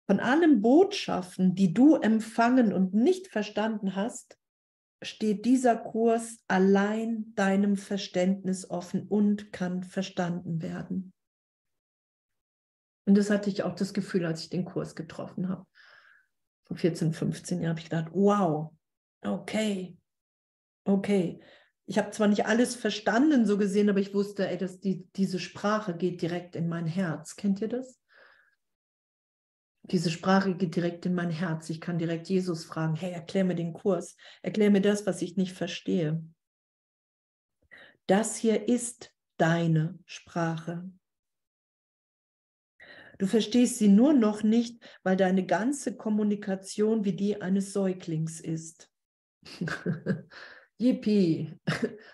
[0.08, 4.38] Von allen Botschaften, die du empfangen und nicht verstanden hast,
[5.02, 11.14] steht dieser Kurs allein deinem Verständnis offen und kann verstanden werden.
[13.08, 15.66] Und das hatte ich auch das Gefühl, als ich den Kurs getroffen habe.
[16.66, 18.72] Vor 14, 15 Jahren habe ich gedacht, wow,
[19.22, 19.98] okay,
[20.86, 21.40] okay.
[21.88, 25.38] Ich habe zwar nicht alles verstanden, so gesehen, aber ich wusste, ey, dass die, diese
[25.38, 27.36] Sprache geht direkt in mein Herz.
[27.36, 28.00] Kennt ihr das?
[29.92, 31.70] Diese Sprache geht direkt in mein Herz.
[31.70, 35.38] Ich kann direkt Jesus fragen, hey, erklär mir den Kurs, erklär mir das, was ich
[35.38, 36.24] nicht verstehe.
[38.08, 40.90] Das hier ist deine Sprache.
[43.18, 48.92] Du verstehst sie nur noch nicht, weil deine ganze Kommunikation wie die eines Säuglings ist.
[50.78, 51.58] Yippie.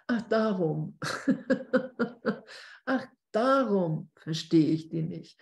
[0.08, 1.00] Ach, darum.
[2.86, 5.40] Ach, darum verstehe ich die nicht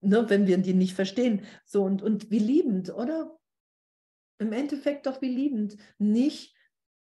[0.00, 1.42] ne, wenn wir die nicht verstehen.
[1.64, 3.38] So und, und wie liebend, oder?
[4.38, 5.76] Im Endeffekt doch wie liebend.
[5.98, 6.54] Nicht,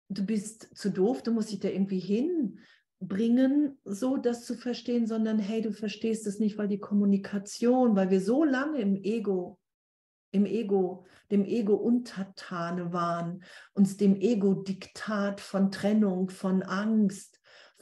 [0.09, 2.01] du bist zu doof, du musst dich da irgendwie
[3.01, 8.11] hinbringen, so das zu verstehen, sondern hey, du verstehst es nicht, weil die Kommunikation, weil
[8.11, 9.59] wir so lange im Ego,
[10.31, 13.43] im Ego, dem Ego untertane waren,
[13.75, 17.32] uns dem Ego-Diktat von Trennung, von Angst,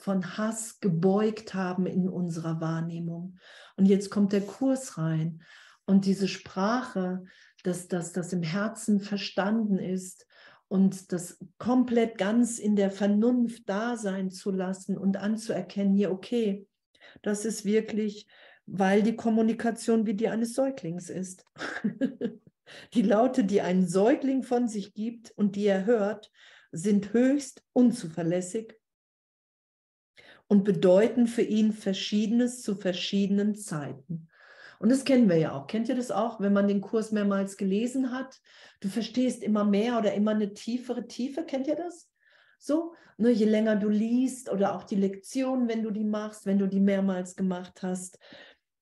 [0.00, 3.38] von Hass gebeugt haben in unserer Wahrnehmung.
[3.76, 5.42] Und jetzt kommt der Kurs rein
[5.84, 7.24] und diese Sprache,
[7.62, 10.26] dass das, das im Herzen verstanden ist
[10.68, 16.66] und das komplett ganz in der Vernunft da sein zu lassen und anzuerkennen, hier, okay,
[17.22, 18.26] das ist wirklich,
[18.66, 21.44] weil die Kommunikation wie die eines Säuglings ist.
[22.94, 26.30] die Laute, die ein Säugling von sich gibt und die er hört,
[26.72, 28.79] sind höchst unzuverlässig
[30.50, 34.26] und bedeuten für ihn Verschiedenes zu verschiedenen Zeiten.
[34.80, 35.68] Und das kennen wir ja auch.
[35.68, 38.40] Kennt ihr das auch, wenn man den Kurs mehrmals gelesen hat?
[38.80, 41.44] Du verstehst immer mehr oder immer eine tiefere Tiefe.
[41.44, 42.10] Kennt ihr das?
[42.58, 46.58] So, ne, je länger du liest oder auch die Lektionen, wenn du die machst, wenn
[46.58, 48.18] du die mehrmals gemacht hast,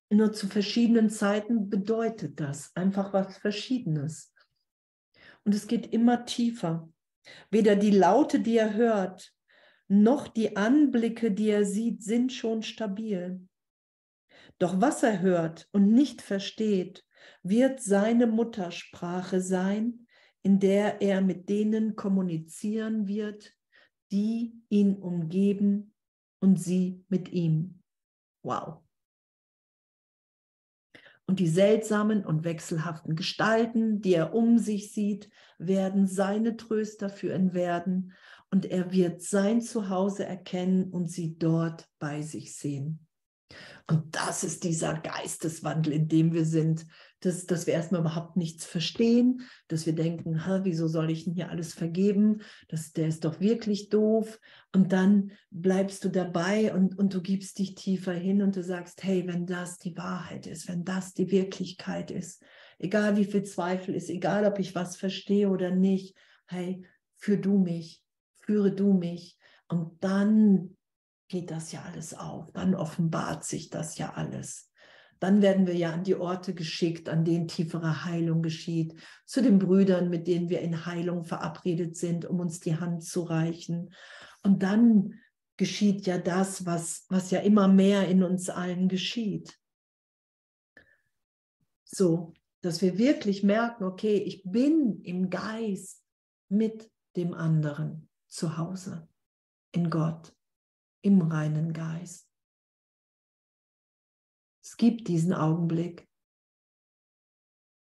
[0.09, 4.33] nur zu verschiedenen Zeiten bedeutet das einfach was Verschiedenes.
[5.45, 6.89] Und es geht immer tiefer.
[7.51, 9.35] Weder die Laute, die er hört,
[9.89, 13.41] noch die Anblicke, die er sieht, sind schon stabil.
[14.59, 17.05] Doch was er hört und nicht versteht,
[17.43, 20.07] wird seine Muttersprache sein,
[20.43, 23.55] in der er mit denen kommunizieren wird,
[24.11, 25.95] die ihn umgeben
[26.41, 27.83] und sie mit ihm.
[28.43, 28.83] Wow.
[31.27, 37.35] Und die seltsamen und wechselhaften Gestalten, die er um sich sieht, werden seine Tröster für
[37.35, 38.15] ihn werden.
[38.51, 43.07] Und er wird sein Zuhause erkennen und sie dort bei sich sehen.
[43.87, 46.87] Und das ist dieser Geisteswandel, in dem wir sind,
[47.21, 51.51] dass, dass wir erstmal überhaupt nichts verstehen, dass wir denken, wieso soll ich denn hier
[51.51, 52.43] alles vergeben?
[52.69, 54.39] Das, der ist doch wirklich doof.
[54.75, 59.03] Und dann bleibst du dabei und, und du gibst dich tiefer hin und du sagst,
[59.03, 62.43] hey, wenn das die Wahrheit ist, wenn das die Wirklichkeit ist,
[62.79, 66.15] egal wie viel Zweifel ist, egal ob ich was verstehe oder nicht,
[66.47, 66.85] hey,
[67.17, 68.03] führ du mich,
[68.49, 69.39] führe du mich.
[69.69, 70.77] Und dann
[71.29, 74.73] geht das ja alles auf, dann offenbart sich das ja alles.
[75.21, 78.95] Dann werden wir ja an die Orte geschickt, an denen tiefere Heilung geschieht,
[79.27, 83.25] zu den Brüdern, mit denen wir in Heilung verabredet sind, um uns die Hand zu
[83.25, 83.93] reichen.
[84.43, 85.21] Und dann
[85.59, 89.59] geschieht ja das, was, was ja immer mehr in uns allen geschieht.
[91.85, 92.33] So,
[92.63, 96.03] dass wir wirklich merken, okay, ich bin im Geist
[96.49, 99.09] mit dem anderen zu Hause,
[99.73, 100.35] in Gott
[101.03, 102.29] im reinen Geist.
[104.63, 106.09] Es gibt diesen Augenblick,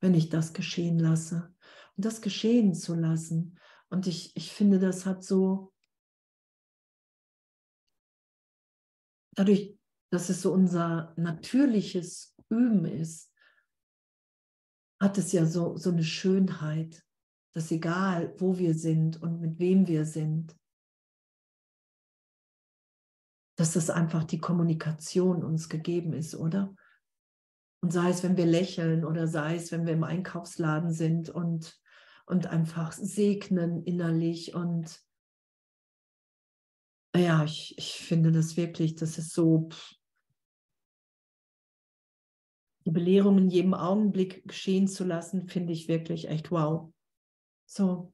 [0.01, 1.53] wenn ich das geschehen lasse.
[1.97, 3.59] Und das geschehen zu lassen.
[3.89, 5.73] Und ich, ich finde, das hat so,
[9.35, 9.77] dadurch,
[10.11, 13.33] dass es so unser natürliches Üben ist,
[15.01, 17.05] hat es ja so, so eine Schönheit,
[17.53, 20.55] dass egal, wo wir sind und mit wem wir sind,
[23.57, 26.73] dass das einfach die Kommunikation uns gegeben ist, oder?
[27.81, 31.77] Und sei es, wenn wir lächeln oder sei es, wenn wir im Einkaufsladen sind und,
[32.25, 34.53] und einfach segnen innerlich.
[34.53, 35.01] Und
[37.15, 39.69] ja, ich, ich finde das wirklich, das ist so,
[42.85, 46.93] die Belehrung in jedem Augenblick geschehen zu lassen, finde ich wirklich echt wow.
[47.69, 48.13] So.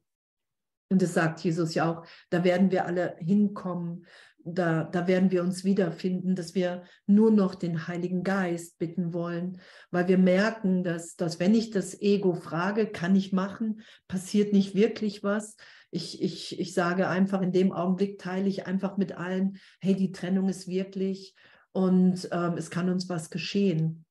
[0.90, 4.06] Und das sagt Jesus ja auch, da werden wir alle hinkommen,
[4.48, 9.60] da, da werden wir uns wiederfinden, dass wir nur noch den Heiligen Geist bitten wollen,
[9.90, 14.76] weil wir merken, dass, dass wenn ich das Ego frage, kann ich machen, passiert nicht
[14.76, 15.56] wirklich was.
[15.90, 20.12] Ich, ich, ich sage einfach, in dem Augenblick teile ich einfach mit allen, hey, die
[20.12, 21.34] Trennung ist wirklich
[21.72, 24.06] und ähm, es kann uns was geschehen.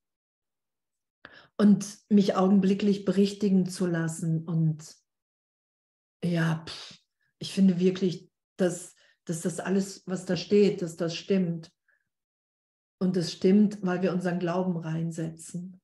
[1.56, 4.42] Und mich augenblicklich berichtigen zu lassen.
[4.44, 5.03] Und
[6.24, 6.98] ja, pff,
[7.38, 11.72] ich finde wirklich, dass dass das alles, was da steht, dass das stimmt.
[13.00, 15.80] Und das stimmt, weil wir unseren Glauben reinsetzen.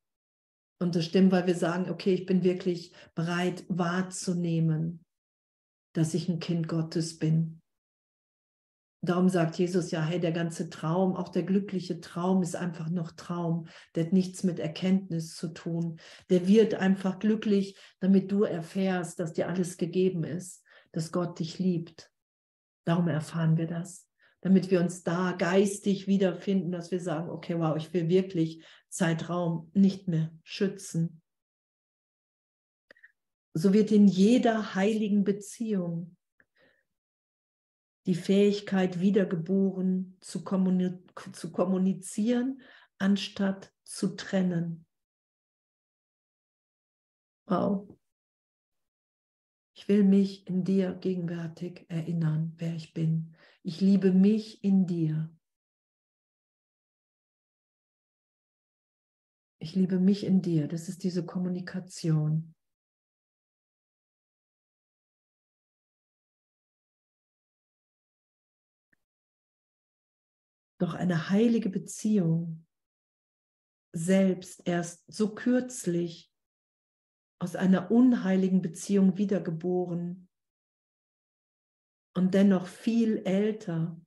[0.79, 5.05] Und das stimmt, weil wir sagen, okay, ich bin wirklich bereit wahrzunehmen,
[5.95, 7.61] dass ich ein Kind Gottes bin.
[9.03, 13.13] Darum sagt Jesus ja, hey, der ganze Traum, auch der glückliche Traum ist einfach noch
[13.13, 13.67] Traum.
[13.95, 15.99] Der hat nichts mit Erkenntnis zu tun.
[16.29, 21.59] Der wird einfach glücklich, damit du erfährst, dass dir alles gegeben ist, dass Gott dich
[21.59, 22.11] liebt
[22.85, 24.09] Darum erfahren wir das,
[24.41, 29.71] damit wir uns da geistig wiederfinden, dass wir sagen, okay, wow, ich will wirklich Zeitraum
[29.75, 31.23] nicht mehr schützen.
[33.53, 36.17] So wird in jeder heiligen Beziehung
[38.11, 42.61] die Fähigkeit wiedergeboren zu, zu kommunizieren,
[42.99, 44.85] anstatt zu trennen.
[47.47, 47.97] Wow.
[49.77, 53.37] Ich will mich in dir gegenwärtig erinnern, wer ich bin.
[53.63, 55.31] Ich liebe mich in dir.
[59.61, 60.67] Ich liebe mich in dir.
[60.67, 62.57] Das ist diese Kommunikation.
[70.81, 72.67] Doch eine heilige Beziehung
[73.93, 76.33] selbst erst so kürzlich
[77.39, 80.29] aus einer unheiligen Beziehung wiedergeboren
[82.15, 84.01] und dennoch viel älter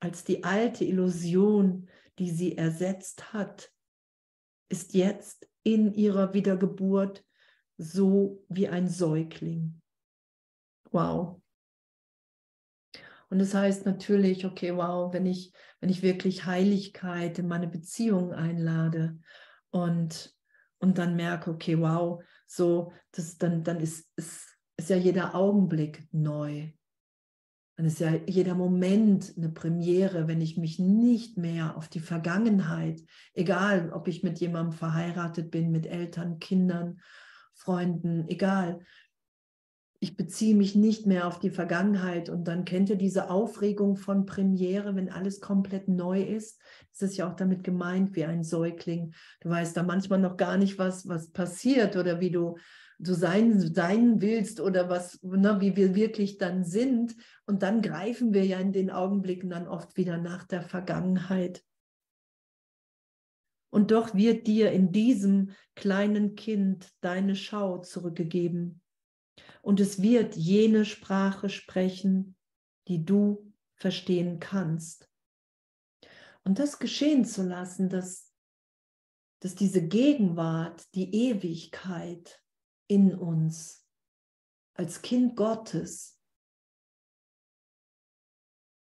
[0.00, 3.72] als die alte Illusion, die sie ersetzt hat,
[4.70, 7.24] ist jetzt in ihrer Wiedergeburt
[7.78, 9.80] so wie ein Säugling.
[10.90, 11.40] Wow.
[13.30, 18.32] Und das heißt natürlich, okay, wow, wenn ich, wenn ich wirklich Heiligkeit in meine Beziehung
[18.32, 19.18] einlade
[19.70, 20.34] und,
[20.78, 26.08] und dann merke, okay, wow, so, das, dann, dann ist, ist, ist ja jeder Augenblick
[26.12, 26.70] neu.
[27.76, 33.00] Dann ist ja jeder Moment eine Premiere, wenn ich mich nicht mehr auf die Vergangenheit,
[33.34, 37.00] egal ob ich mit jemandem verheiratet bin, mit Eltern, Kindern,
[37.54, 38.80] Freunden, egal,
[40.00, 44.26] ich beziehe mich nicht mehr auf die Vergangenheit und dann kennt ihr diese Aufregung von
[44.26, 46.60] Premiere, wenn alles komplett neu ist.
[46.92, 49.12] Das ist ja auch damit gemeint wie ein Säugling.
[49.40, 52.58] Du weißt da manchmal noch gar nicht, was, was passiert oder wie du,
[53.00, 57.16] du sein, sein willst oder was, ne, wie wir wirklich dann sind.
[57.46, 61.64] Und dann greifen wir ja in den Augenblicken dann oft wieder nach der Vergangenheit.
[63.70, 68.80] Und doch wird dir in diesem kleinen Kind deine Schau zurückgegeben
[69.62, 72.36] und es wird jene Sprache sprechen,
[72.88, 75.08] die du verstehen kannst.
[76.44, 78.32] Und das geschehen zu lassen, dass,
[79.40, 82.42] dass diese Gegenwart, die Ewigkeit
[82.86, 83.86] in uns
[84.74, 86.18] als Kind Gottes,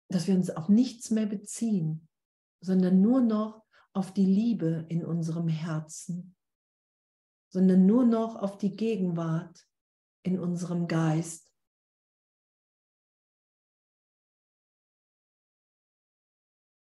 [0.10, 2.08] dass wir uns auf nichts mehr beziehen,
[2.62, 6.36] sondern nur noch auf die Liebe in unserem Herzen,
[7.50, 9.68] sondern nur noch auf die Gegenwart
[10.24, 11.52] in unserem Geist.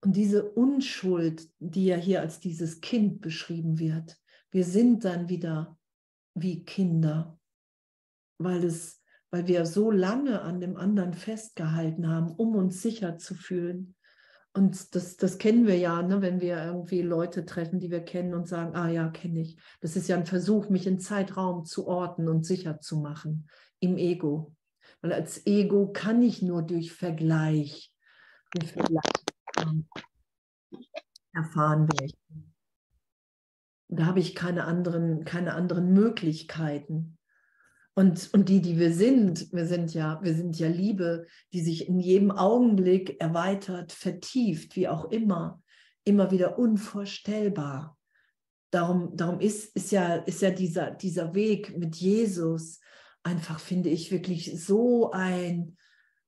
[0.07, 4.17] Und diese Unschuld, die ja hier als dieses Kind beschrieben wird,
[4.53, 5.77] wir sind dann wieder
[6.35, 7.41] wie Kinder,
[8.39, 13.35] weil, es, weil wir so lange an dem anderen festgehalten haben, um uns sicher zu
[13.35, 13.96] fühlen.
[14.57, 18.33] Und das, das kennen wir ja, ne, wenn wir irgendwie Leute treffen, die wir kennen
[18.33, 19.59] und sagen, ah ja, kenne ich.
[19.83, 23.51] Das ist ja ein Versuch, mich in Zeitraum zu orten und sicher zu machen
[23.81, 24.57] im Ego.
[25.03, 27.93] Weil als Ego kann ich nur durch Vergleich,
[28.53, 29.03] durch Vergleich
[31.35, 32.55] erfahren, wer ich bin.
[33.89, 37.16] Da habe ich keine anderen, keine anderen Möglichkeiten.
[37.99, 41.89] Und, und die, die wir sind, wir sind ja, wir sind ja Liebe, die sich
[41.89, 45.63] in jedem Augenblick erweitert, vertieft, wie auch immer,
[46.05, 47.97] immer wieder unvorstellbar.
[48.71, 52.81] Darum, darum ist, ist ja, ist ja dieser, dieser Weg mit Jesus
[53.23, 55.79] einfach, finde ich, wirklich so ein,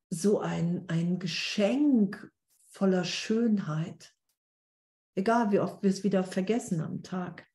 [0.09, 2.33] so ein, ein Geschenk
[2.71, 4.15] voller Schönheit.
[5.15, 7.48] Egal, wie oft wir es wieder vergessen am Tag.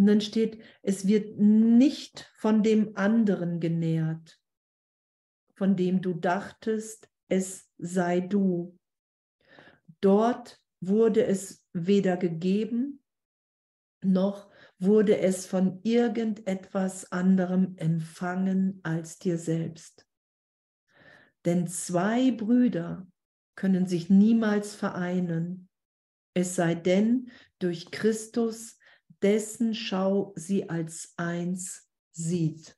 [0.00, 4.40] Und dann steht, es wird nicht von dem anderen genährt,
[5.52, 8.78] von dem du dachtest, es sei du.
[10.00, 13.04] Dort wurde es weder gegeben,
[14.02, 20.08] noch wurde es von irgendetwas anderem empfangen als dir selbst.
[21.44, 23.06] Denn zwei Brüder
[23.54, 25.68] können sich niemals vereinen,
[26.32, 28.79] es sei denn durch Christus
[29.22, 32.76] dessen Schau sie als eins sieht.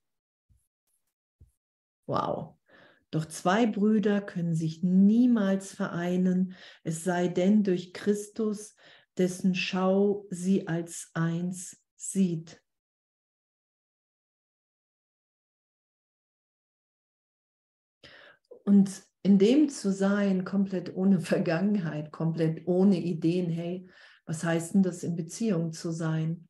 [2.06, 2.58] Wow.
[3.10, 8.74] Doch zwei Brüder können sich niemals vereinen, es sei denn durch Christus,
[9.18, 12.62] dessen Schau sie als eins sieht.
[18.64, 23.88] Und in dem zu sein, komplett ohne Vergangenheit, komplett ohne Ideen, hey,
[24.26, 26.48] was heißt denn das, in Beziehung zu sein?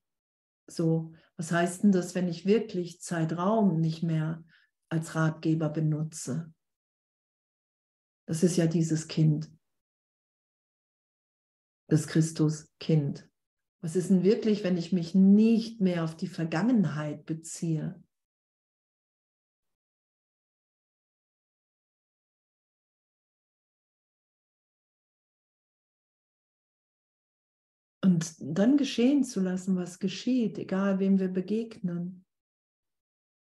[0.67, 4.45] So, was heißt denn das, wenn ich wirklich Zeitraum nicht mehr
[4.89, 6.53] als Ratgeber benutze?
[8.27, 9.51] Das ist ja dieses Kind,
[11.89, 13.29] das Christus-Kind.
[13.81, 18.03] Was ist denn wirklich, wenn ich mich nicht mehr auf die Vergangenheit beziehe?
[28.05, 32.25] Und dann geschehen zu lassen, was geschieht, egal wem wir begegnen.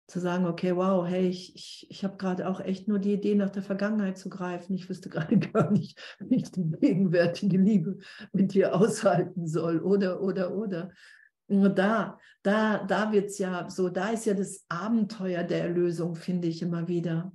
[0.09, 3.35] Zu sagen, okay, wow, hey, ich, ich, ich habe gerade auch echt nur die Idee,
[3.35, 4.75] nach der Vergangenheit zu greifen.
[4.75, 7.99] Ich wüsste gerade gar nicht, wie ich die gegenwärtige Liebe
[8.33, 9.81] mit dir aushalten soll.
[9.81, 10.91] Oder, oder, oder.
[11.49, 16.15] Und da, da, da wird es ja so, da ist ja das Abenteuer der Erlösung,
[16.15, 17.33] finde ich immer wieder.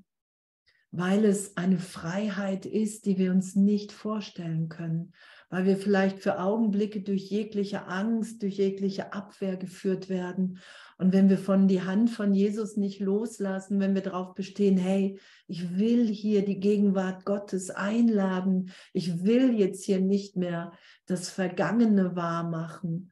[0.89, 5.13] Weil es eine Freiheit ist, die wir uns nicht vorstellen können
[5.52, 10.60] weil wir vielleicht für Augenblicke durch jegliche Angst, durch jegliche Abwehr geführt werden.
[10.97, 15.20] Und wenn wir von die Hand von Jesus nicht loslassen, wenn wir darauf bestehen, hey,
[15.47, 20.72] ich will hier die Gegenwart Gottes einladen, ich will jetzt hier nicht mehr
[21.06, 23.12] das Vergangene wahr machen,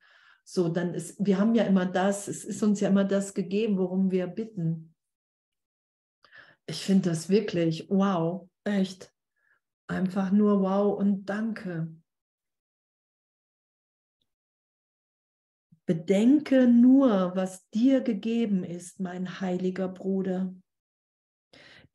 [0.51, 3.77] so, dann ist, wir haben ja immer das, es ist uns ja immer das gegeben,
[3.77, 4.95] worum wir bitten.
[6.65, 9.13] Ich finde das wirklich, wow, echt.
[9.85, 11.98] Einfach nur wow und danke.
[15.89, 20.53] Bedenke nur, was dir gegeben ist, mein heiliger Bruder.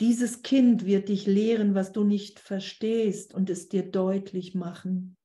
[0.00, 5.16] Dieses Kind wird dich lehren, was du nicht verstehst und es dir deutlich machen.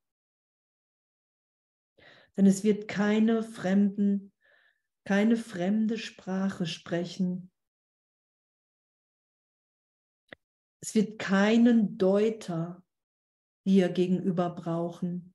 [2.37, 4.31] Denn es wird keine fremden,
[5.03, 7.49] keine fremde Sprache sprechen.
[10.79, 12.83] Es wird keinen Deuter
[13.65, 15.33] dir gegenüber brauchen.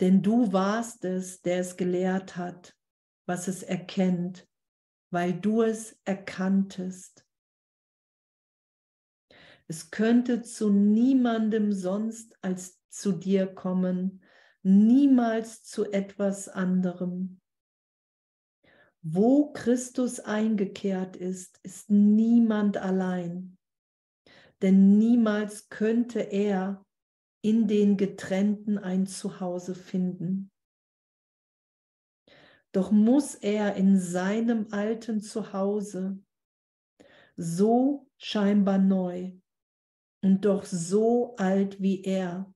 [0.00, 2.76] Denn du warst es, der es gelehrt hat,
[3.26, 4.48] was es erkennt,
[5.10, 7.26] weil du es erkanntest.
[9.66, 14.22] Es könnte zu niemandem sonst als zu dir kommen,
[14.62, 17.40] niemals zu etwas anderem.
[19.02, 23.58] Wo Christus eingekehrt ist, ist niemand allein,
[24.62, 26.84] denn niemals könnte er
[27.42, 30.50] in den Getrennten ein Zuhause finden.
[32.72, 36.18] Doch muss er in seinem alten Zuhause
[37.36, 39.32] so scheinbar neu
[40.22, 42.52] und doch so alt wie er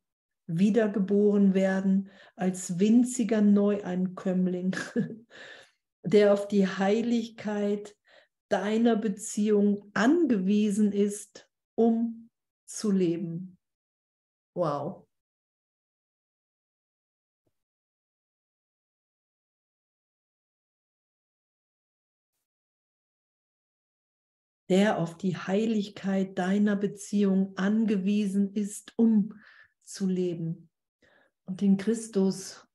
[0.47, 4.77] wiedergeboren werden als winziger Neueinkömmling,
[6.03, 7.97] der auf die Heiligkeit
[8.49, 12.29] deiner Beziehung angewiesen ist, um
[12.67, 13.57] zu leben.
[14.55, 15.07] Wow.
[24.69, 29.35] der auf die Heiligkeit deiner Beziehung angewiesen ist, um
[29.83, 30.71] zu leben.
[31.45, 32.67] Und den Christus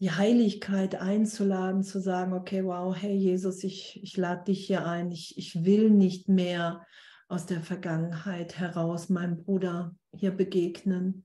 [0.00, 5.10] die Heiligkeit einzuladen, zu sagen, okay, wow, hey Jesus, ich, ich lade dich hier ein,
[5.12, 6.86] ich, ich will nicht mehr
[7.30, 11.24] aus der Vergangenheit heraus meinem Bruder hier begegnen,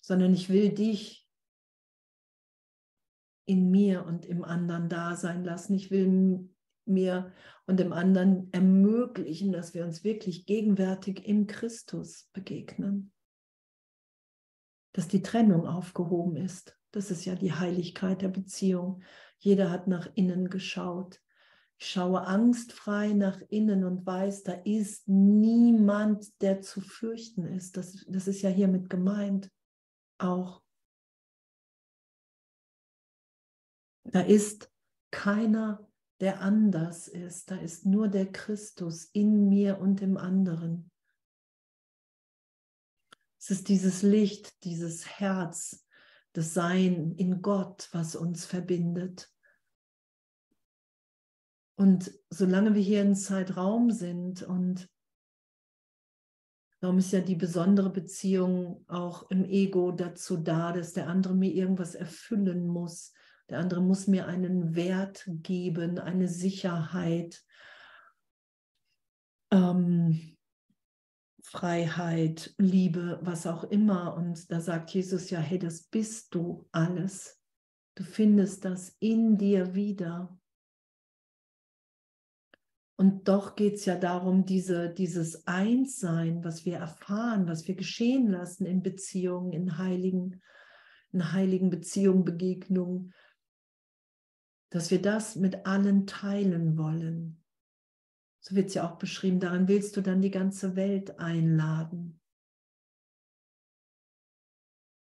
[0.00, 1.28] sondern ich will dich
[3.46, 5.74] in mir und im anderen da sein lassen.
[5.74, 6.50] Ich will
[6.84, 7.32] mir
[7.66, 13.12] und dem anderen ermöglichen, dass wir uns wirklich gegenwärtig in Christus begegnen.
[14.92, 16.76] Dass die Trennung aufgehoben ist.
[16.90, 19.04] Das ist ja die Heiligkeit der Beziehung.
[19.38, 21.20] Jeder hat nach innen geschaut.
[21.80, 27.78] Ich schaue angstfrei nach innen und weiß, da ist niemand, der zu fürchten ist.
[27.78, 29.50] Das, das ist ja hiermit gemeint.
[30.18, 30.62] Auch.
[34.04, 34.70] Da ist
[35.10, 37.50] keiner, der anders ist.
[37.50, 40.90] Da ist nur der Christus in mir und im anderen.
[43.38, 45.86] Es ist dieses Licht, dieses Herz,
[46.34, 49.32] das Sein in Gott, was uns verbindet.
[51.80, 54.86] Und solange wir hier in Zeitraum sind und
[56.82, 61.52] Darum ist ja die besondere Beziehung auch im Ego dazu da, dass der andere mir
[61.52, 63.12] irgendwas erfüllen muss,
[63.50, 67.44] der andere muss mir einen Wert geben, eine Sicherheit,
[69.50, 70.38] ähm,
[71.42, 74.14] Freiheit, Liebe, was auch immer.
[74.14, 77.38] Und da sagt Jesus ja, hey, das bist du alles.
[77.94, 80.39] Du findest das in dir wieder.
[83.00, 88.28] Und doch geht es ja darum, diese, dieses Einssein, was wir erfahren, was wir geschehen
[88.28, 90.42] lassen in Beziehungen, in heiligen,
[91.10, 93.14] in heiligen Beziehungen, Begegnungen,
[94.68, 97.42] dass wir das mit allen teilen wollen.
[98.40, 102.20] So wird es ja auch beschrieben, daran willst du dann die ganze Welt einladen.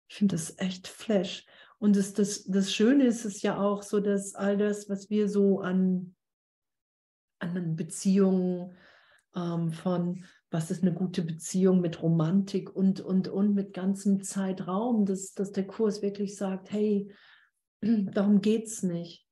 [0.08, 1.46] Ich finde das echt flash.
[1.78, 5.28] Und das, das, das Schöne ist es ja auch so, dass all das, was wir
[5.28, 6.16] so an,
[7.42, 8.76] an Beziehungen
[9.36, 15.06] ähm, von, was ist eine gute Beziehung mit Romantik und, und, und mit ganzem Zeitraum,
[15.06, 17.12] dass, dass der Kurs wirklich sagt, hey,
[17.82, 19.28] darum geht es nicht.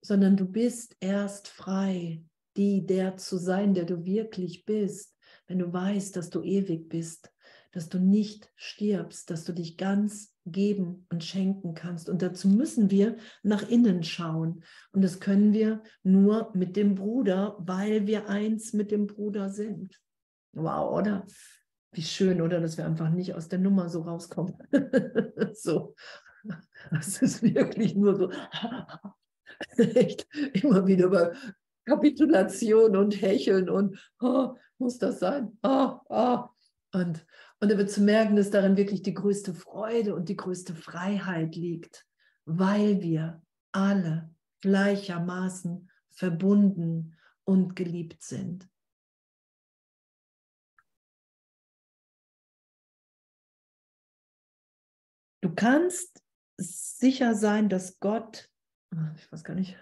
[0.00, 2.24] Sondern du bist erst frei,
[2.56, 5.16] die, der zu sein, der du wirklich bist,
[5.46, 7.32] wenn du weißt, dass du ewig bist,
[7.72, 12.08] dass du nicht stirbst, dass du dich ganz geben und schenken kannst.
[12.08, 14.64] Und dazu müssen wir nach innen schauen.
[14.92, 20.00] Und das können wir nur mit dem Bruder, weil wir eins mit dem Bruder sind.
[20.52, 21.26] Wow, oder?
[21.92, 22.60] Wie schön, oder?
[22.60, 24.54] Dass wir einfach nicht aus der Nummer so rauskommen.
[25.52, 25.94] so.
[26.90, 28.30] Das ist wirklich nur so.
[29.76, 31.32] echt immer wieder bei
[31.84, 35.56] Kapitulation und Hecheln und oh, muss das sein?
[35.62, 36.44] Oh, oh.
[36.92, 37.24] Und,
[37.62, 41.54] und er wird zu merken, dass darin wirklich die größte Freude und die größte Freiheit
[41.54, 42.04] liegt,
[42.44, 43.40] weil wir
[43.70, 48.68] alle gleichermaßen verbunden und geliebt sind.
[55.40, 56.22] Du kannst
[56.56, 58.52] sicher sein, dass Gott
[58.94, 59.78] Ah, ich weiß gar nicht,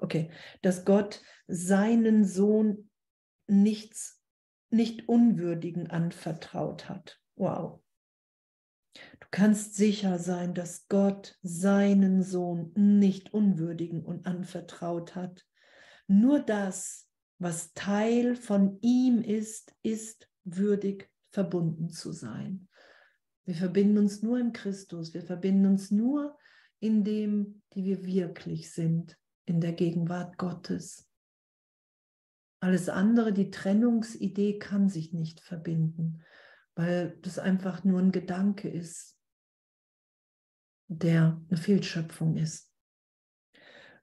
[0.00, 0.30] okay,
[0.62, 2.90] dass Gott seinen Sohn
[3.46, 4.17] nichts,
[4.70, 7.20] nicht Unwürdigen anvertraut hat.
[7.36, 7.80] Wow.
[9.20, 15.46] Du kannst sicher sein, dass Gott seinen Sohn nicht unwürdigen und anvertraut hat.
[16.06, 17.08] Nur das,
[17.38, 22.68] was Teil von ihm ist, ist würdig verbunden zu sein.
[23.44, 26.36] Wir verbinden uns nur im Christus, wir verbinden uns nur
[26.80, 29.16] in dem, die wir wirklich sind,
[29.46, 31.07] in der Gegenwart Gottes.
[32.60, 36.24] Alles andere, die Trennungsidee kann sich nicht verbinden,
[36.74, 39.16] weil das einfach nur ein Gedanke ist,
[40.88, 42.72] der eine Fehlschöpfung ist.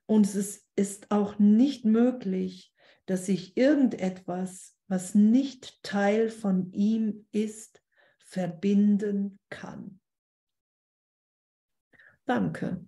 [0.06, 2.72] Und es ist auch nicht möglich,
[3.06, 7.82] dass sich irgendetwas, was nicht Teil von ihm ist,
[8.24, 10.00] verbinden kann.
[12.24, 12.84] Danke.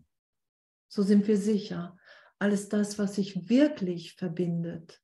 [0.89, 1.97] So sind wir sicher.
[2.39, 5.03] Alles das, was sich wirklich verbindet,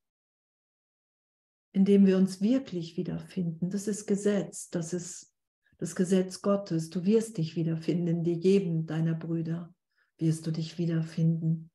[1.75, 5.33] indem wir uns wirklich wiederfinden, das ist Gesetz, das ist
[5.77, 6.89] das Gesetz Gottes.
[6.89, 9.75] Du wirst dich wiederfinden, in jedem deiner Brüder
[10.17, 11.69] wirst du dich wiederfinden.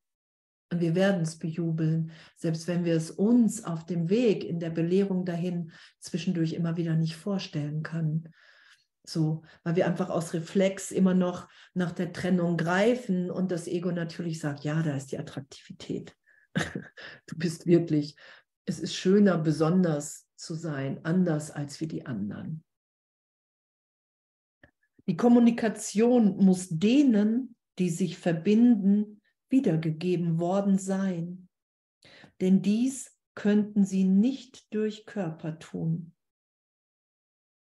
[0.72, 4.70] Und wir werden es bejubeln, selbst wenn wir es uns auf dem Weg in der
[4.70, 8.32] Belehrung dahin zwischendurch immer wieder nicht vorstellen können.
[9.05, 13.92] So, weil wir einfach aus Reflex immer noch nach der Trennung greifen und das Ego
[13.92, 16.16] natürlich sagt, ja, da ist die Attraktivität.
[16.55, 18.16] du bist wirklich,
[18.70, 22.62] es ist schöner, besonders zu sein, anders als wie die anderen.
[25.08, 31.48] Die Kommunikation muss denen, die sich verbinden, wiedergegeben worden sein.
[32.40, 36.14] Denn dies könnten sie nicht durch Körper tun.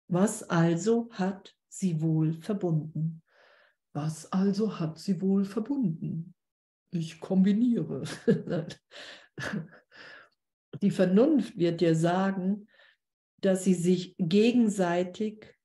[0.07, 3.23] Was also hat sie wohl verbunden?
[3.93, 6.35] Was also hat sie wohl verbunden?
[6.91, 8.03] Ich kombiniere.
[10.82, 12.67] Die Vernunft wird dir sagen,
[13.41, 15.55] dass sie sich gegenseitig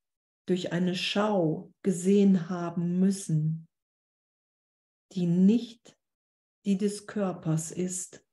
[0.47, 3.69] durch eine Schau gesehen haben müssen,
[5.13, 5.97] die nicht
[6.65, 8.25] die des Körpers ist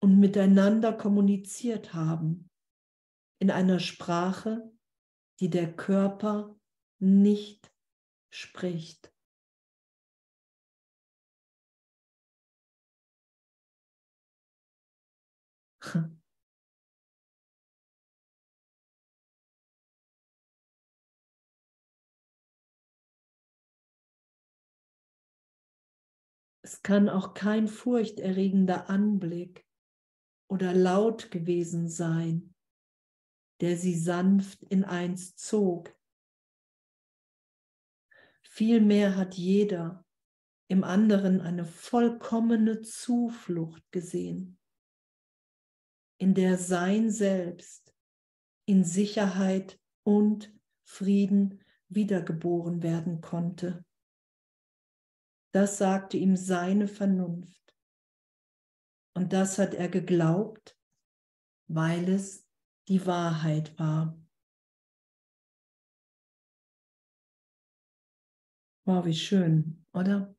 [0.00, 2.50] und miteinander kommuniziert haben
[3.38, 4.72] in einer Sprache,
[5.40, 6.58] die der Körper
[6.98, 7.72] nicht
[8.30, 9.12] spricht.
[26.62, 29.64] Es kann auch kein furchterregender Anblick
[30.48, 32.56] oder laut gewesen sein,
[33.60, 35.96] der sie sanft in eins zog.
[38.42, 40.04] Vielmehr hat jeder
[40.66, 44.55] im anderen eine vollkommene Zuflucht gesehen,
[46.18, 47.94] in der sein Selbst
[48.64, 50.52] in Sicherheit und
[50.84, 53.84] Frieden wiedergeboren werden konnte.
[55.52, 57.74] Das sagte ihm seine Vernunft.
[59.14, 60.78] Und das hat er geglaubt,
[61.68, 62.46] weil es
[62.88, 64.20] die Wahrheit war.
[68.84, 70.35] Wow, wie schön, oder?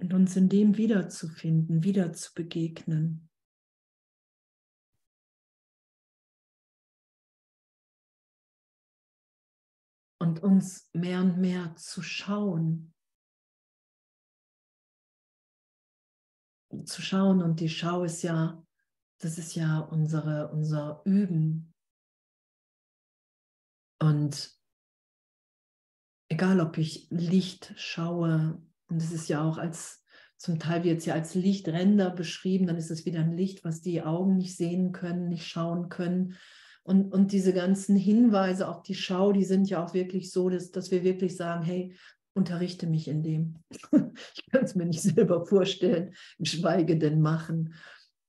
[0.00, 3.30] Und uns in dem wiederzufinden, wieder zu begegnen.
[10.20, 12.94] und uns mehr und mehr zu schauen.
[16.84, 18.64] Zu schauen und die Schau ist ja,
[19.18, 21.74] das ist ja unsere, unser Üben.
[23.98, 24.56] Und
[26.28, 30.04] egal ob ich Licht schaue, und es ist ja auch als,
[30.36, 33.80] zum Teil wird es ja als Lichtränder beschrieben, dann ist es wieder ein Licht, was
[33.80, 36.36] die Augen nicht sehen können, nicht schauen können.
[36.82, 40.70] Und, und diese ganzen Hinweise auf die Schau, die sind ja auch wirklich so, dass,
[40.70, 41.94] dass wir wirklich sagen, hey,
[42.32, 43.58] unterrichte mich in dem.
[43.92, 47.74] ich kann es mir nicht selber vorstellen, geschweige denn machen.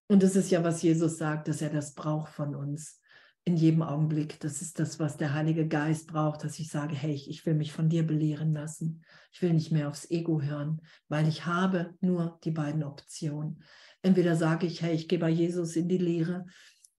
[0.07, 3.00] Und das ist ja, was Jesus sagt, dass er das braucht von uns
[3.43, 4.39] in jedem Augenblick.
[4.39, 7.71] Das ist das, was der Heilige Geist braucht, dass ich sage, hey, ich will mich
[7.71, 9.03] von dir belehren lassen.
[9.31, 13.63] Ich will nicht mehr aufs Ego hören, weil ich habe nur die beiden Optionen.
[14.03, 16.45] Entweder sage ich, hey, ich gehe bei Jesus in die Lehre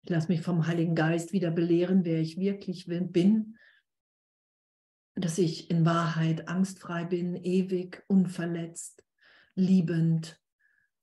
[0.02, 3.56] ich lasse mich vom Heiligen Geist wieder belehren, wer ich wirklich bin,
[5.14, 9.04] dass ich in Wahrheit angstfrei bin, ewig, unverletzt,
[9.54, 10.40] liebend,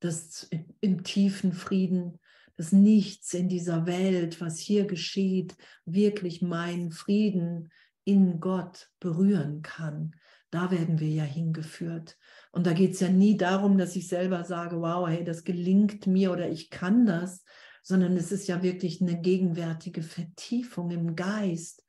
[0.01, 0.49] dass
[0.81, 2.19] im tiefen Frieden,
[2.59, 5.55] dass nichts in dieser Welt, was hier geschieht,
[5.85, 7.71] wirklich meinen Frieden
[8.03, 10.13] in Gott berühren kann.
[10.49, 12.17] Da werden wir ja hingeführt.
[12.51, 16.05] Und da geht es ja nie darum, dass ich selber sage, wow, hey, das gelingt
[16.05, 17.45] mir oder ich kann das,
[17.81, 21.85] sondern es ist ja wirklich eine gegenwärtige Vertiefung im Geist,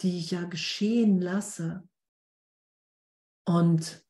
[0.00, 1.84] die ich ja geschehen lasse.
[3.44, 4.04] Und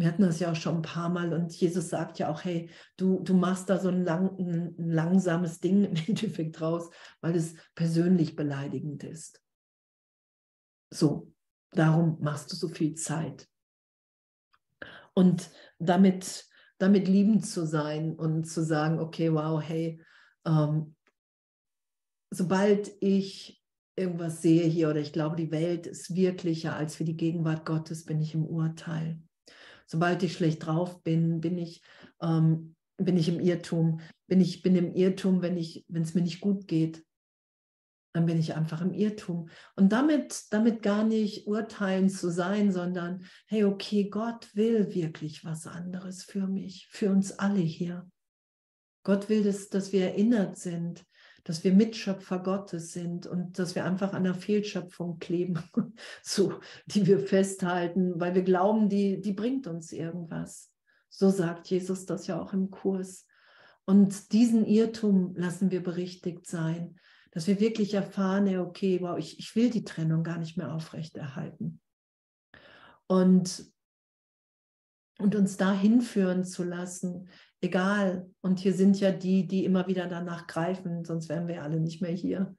[0.00, 2.70] wir hatten das ja auch schon ein paar Mal und Jesus sagt ja auch, hey,
[2.96, 6.88] du, du machst da so ein, lang, ein langsames Ding im Endeffekt draus,
[7.20, 9.42] weil es persönlich beleidigend ist.
[10.88, 11.30] So,
[11.72, 13.46] darum machst du so viel Zeit.
[15.12, 16.46] Und damit,
[16.78, 20.02] damit liebend zu sein und zu sagen, okay, wow, hey,
[20.46, 20.96] ähm,
[22.30, 23.62] sobald ich
[23.96, 28.06] irgendwas sehe hier oder ich glaube, die Welt ist wirklicher als für die Gegenwart Gottes,
[28.06, 29.20] bin ich im Urteil.
[29.90, 31.82] Sobald ich schlecht drauf bin, bin ich,
[32.22, 34.00] ähm, bin ich im Irrtum.
[34.28, 37.04] Bin ich bin im Irrtum, wenn es mir nicht gut geht.
[38.12, 39.48] Dann bin ich einfach im Irrtum.
[39.74, 45.66] Und damit, damit gar nicht urteilen zu sein, sondern, hey, okay, Gott will wirklich was
[45.66, 48.08] anderes für mich, für uns alle hier.
[49.02, 51.04] Gott will, dass, dass wir erinnert sind,
[51.44, 55.58] dass wir Mitschöpfer Gottes sind und dass wir einfach an der Fehlschöpfung kleben,
[56.22, 56.54] so,
[56.86, 60.72] die wir festhalten, weil wir glauben, die, die bringt uns irgendwas.
[61.08, 63.26] So sagt Jesus das ja auch im Kurs.
[63.84, 66.98] Und diesen Irrtum lassen wir berichtigt sein,
[67.32, 71.80] dass wir wirklich erfahren, okay, wow, ich, ich will die Trennung gar nicht mehr aufrechterhalten.
[73.06, 73.64] Und,
[75.18, 77.28] und uns da hinführen zu lassen,
[77.60, 78.28] egal.
[78.40, 82.00] Und hier sind ja die, die immer wieder danach greifen, sonst wären wir alle nicht
[82.02, 82.54] mehr hier.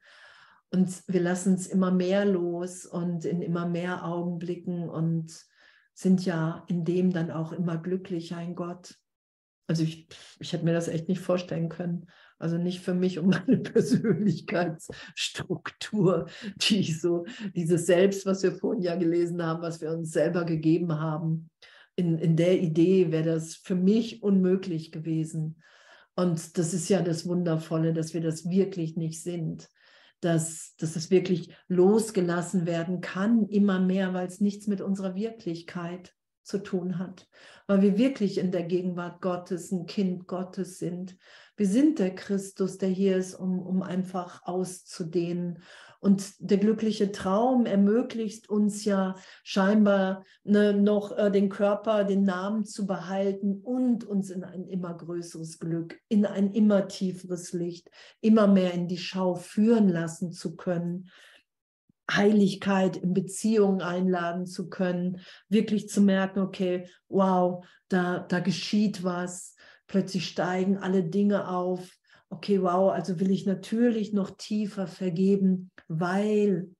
[0.71, 5.45] Und wir lassen es immer mehr los und in immer mehr Augenblicken und
[5.93, 8.95] sind ja in dem dann auch immer glücklicher in Gott.
[9.67, 10.07] Also ich,
[10.39, 12.07] ich hätte mir das echt nicht vorstellen können.
[12.39, 16.27] Also nicht für mich und meine Persönlichkeitsstruktur,
[16.57, 17.25] die ich so,
[17.55, 21.51] dieses Selbst, was wir vorhin ja gelesen haben, was wir uns selber gegeben haben,
[22.01, 25.61] in, in der Idee wäre das für mich unmöglich gewesen.
[26.15, 29.69] Und das ist ja das Wundervolle, dass wir das wirklich nicht sind,
[30.19, 36.15] dass, dass es wirklich losgelassen werden kann, immer mehr, weil es nichts mit unserer Wirklichkeit
[36.43, 37.27] zu tun hat,
[37.67, 41.17] weil wir wirklich in der Gegenwart Gottes ein Kind Gottes sind.
[41.55, 45.61] Wir sind der Christus, der hier ist, um, um einfach auszudehnen
[46.01, 52.65] und der glückliche Traum ermöglicht uns ja scheinbar ne, noch äh, den Körper, den Namen
[52.65, 58.47] zu behalten und uns in ein immer größeres Glück, in ein immer tieferes Licht, immer
[58.47, 61.09] mehr in die Schau führen lassen zu können.
[62.11, 69.55] Heiligkeit in Beziehungen einladen zu können, wirklich zu merken, okay, wow, da, da geschieht was,
[69.85, 71.95] plötzlich steigen alle Dinge auf,
[72.31, 76.73] okay, wow, also will ich natürlich noch tiefer vergeben, weil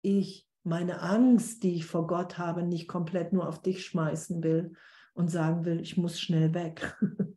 [0.00, 4.74] ich meine Angst, die ich vor Gott habe, nicht komplett nur auf dich schmeißen will
[5.14, 6.96] und sagen will, ich muss schnell weg.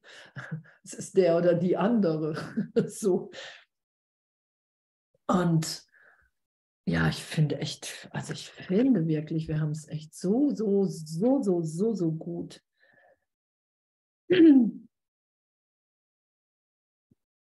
[0.83, 2.35] es ist der oder die andere.
[2.87, 3.31] so.
[5.27, 5.83] Und
[6.87, 11.41] ja, ich finde echt, also ich finde wirklich, wir haben es echt so, so, so,
[11.41, 12.61] so, so, so gut.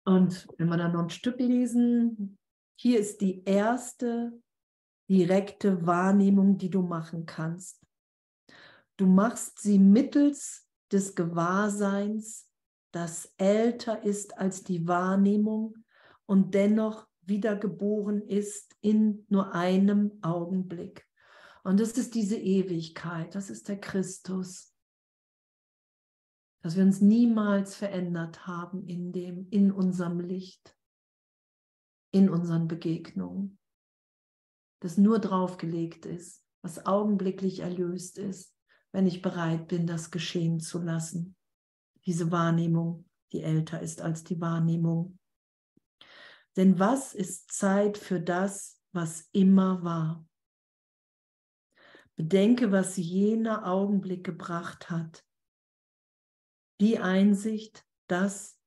[0.06, 2.38] Und wenn wir dann noch ein Stück lesen,
[2.78, 4.32] hier ist die erste
[5.10, 7.84] direkte Wahrnehmung, die du machen kannst.
[8.96, 12.48] Du machst sie mittels des Gewahrseins,
[12.92, 15.74] das älter ist als die Wahrnehmung
[16.26, 21.04] und dennoch wiedergeboren ist in nur einem Augenblick.
[21.64, 24.75] Und das ist diese Ewigkeit, das ist der Christus
[26.66, 30.76] dass wir uns niemals verändert haben in dem, in unserem Licht,
[32.10, 33.56] in unseren Begegnungen,
[34.80, 38.52] das nur draufgelegt ist, was augenblicklich erlöst ist,
[38.90, 41.36] wenn ich bereit bin, das geschehen zu lassen.
[42.04, 45.20] Diese Wahrnehmung, die älter ist als die Wahrnehmung.
[46.56, 50.26] Denn was ist Zeit für das, was immer war?
[52.16, 55.25] Bedenke, was jener Augenblick gebracht hat
[56.80, 58.58] die Einsicht, dass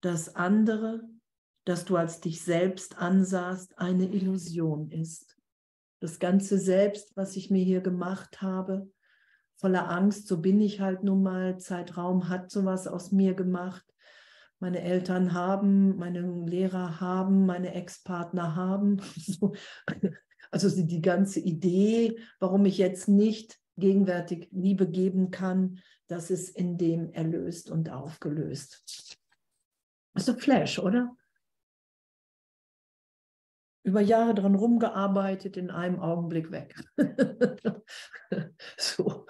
[0.00, 1.02] das andere,
[1.64, 5.36] das du als dich selbst ansahst, eine Illusion ist.
[6.00, 8.90] Das ganze Selbst, was ich mir hier gemacht habe,
[9.56, 13.84] voller Angst, so bin ich halt nun mal, Zeitraum hat sowas aus mir gemacht.
[14.58, 19.00] Meine Eltern haben, meine Lehrer haben, meine Ex-Partner haben.
[20.52, 25.78] Also die ganze Idee, warum ich jetzt nicht gegenwärtig Liebe geben kann,
[26.10, 29.16] das ist in dem erlöst und aufgelöst.
[30.14, 31.16] Ein Flash, oder?
[33.84, 36.74] Über Jahre dran rumgearbeitet, in einem Augenblick weg.
[38.76, 39.26] so.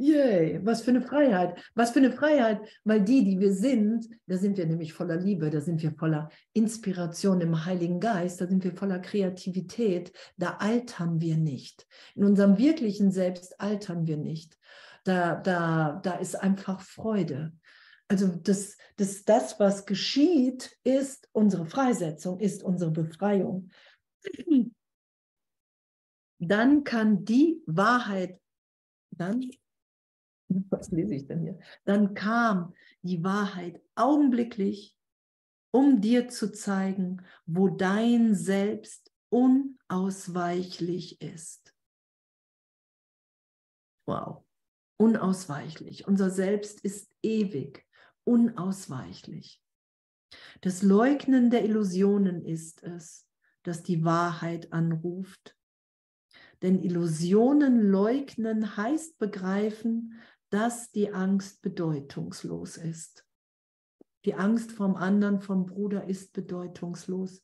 [0.00, 1.60] Yay, was für eine Freiheit.
[1.74, 5.50] Was für eine Freiheit, weil die, die wir sind, da sind wir nämlich voller Liebe,
[5.50, 11.20] da sind wir voller Inspiration im Heiligen Geist, da sind wir voller Kreativität, da altern
[11.20, 11.88] wir nicht.
[12.14, 14.56] In unserem wirklichen Selbst altern wir nicht.
[15.02, 17.52] Da, da, da ist einfach Freude.
[18.06, 23.70] Also das, das, das, was geschieht, ist unsere Freisetzung, ist unsere Befreiung.
[26.38, 28.40] Dann kann die Wahrheit,
[29.10, 29.50] dann
[30.70, 31.58] was lese ich denn hier?
[31.84, 34.96] Dann kam die Wahrheit augenblicklich,
[35.70, 41.74] um dir zu zeigen, wo dein Selbst unausweichlich ist.
[44.06, 44.44] Wow,
[44.96, 46.06] unausweichlich.
[46.08, 47.86] Unser Selbst ist ewig,
[48.24, 49.62] unausweichlich.
[50.62, 53.26] Das Leugnen der Illusionen ist es,
[53.62, 55.56] das die Wahrheit anruft.
[56.62, 60.20] Denn Illusionen leugnen heißt begreifen,
[60.50, 63.24] dass die Angst bedeutungslos ist.
[64.24, 67.42] Die Angst vom anderen, vom Bruder ist bedeutungslos.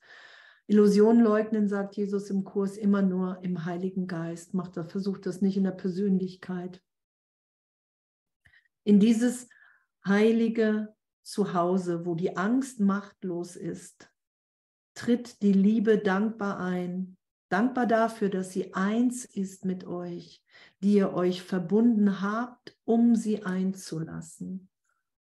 [0.66, 4.54] Illusion leugnen, sagt Jesus im Kurs, immer nur im Heiligen Geist.
[4.54, 6.82] Macht er, versucht das nicht in der Persönlichkeit.
[8.82, 9.48] In dieses
[10.06, 14.10] heilige Zuhause, wo die Angst machtlos ist,
[14.94, 17.16] tritt die Liebe dankbar ein.
[17.54, 20.42] Dankbar dafür, dass sie eins ist mit euch,
[20.82, 24.68] die ihr euch verbunden habt, um sie einzulassen.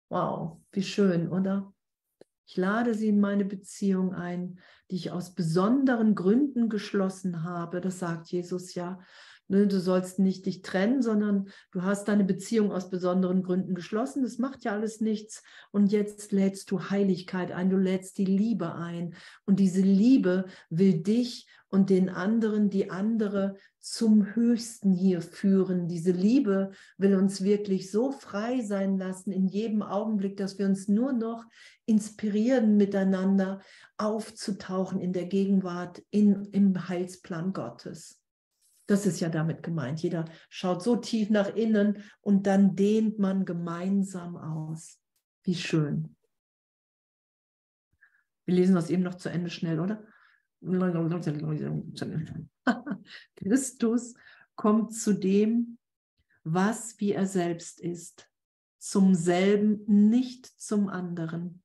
[0.09, 1.75] Wow, wie schön, oder?
[2.47, 4.61] Ich lade sie in meine Beziehung ein,
[4.91, 7.83] die ich aus besonderen Gründen geschlossen habe.
[7.83, 8.99] Das sagt Jesus ja.
[9.49, 14.23] Ne, du sollst nicht dich trennen, sondern du hast deine Beziehung aus besonderen Gründen geschlossen.
[14.23, 15.43] Das macht ja alles nichts.
[15.71, 19.15] Und jetzt lädst du Heiligkeit ein, du lädst die Liebe ein.
[19.45, 25.89] Und diese Liebe will dich und den anderen, die andere zum Höchsten hier führen.
[25.89, 30.87] Diese Liebe will uns wirklich so frei sein lassen in jedem Augenblick, dass wir uns
[30.87, 31.47] nur noch
[31.87, 33.63] inspirieren, miteinander
[33.97, 38.21] aufzutauchen in der Gegenwart, in, im Heilsplan Gottes.
[38.87, 40.03] Das ist ja damit gemeint.
[40.03, 44.99] Jeder schaut so tief nach innen und dann dehnt man gemeinsam aus.
[45.43, 46.17] Wie schön.
[48.45, 50.05] Wir lesen das eben noch zu Ende schnell, oder?
[53.37, 54.15] Christus
[54.55, 55.79] kommt zu dem,
[56.45, 58.29] was wie er selbst ist,
[58.79, 61.63] zum selben, nicht zum anderen.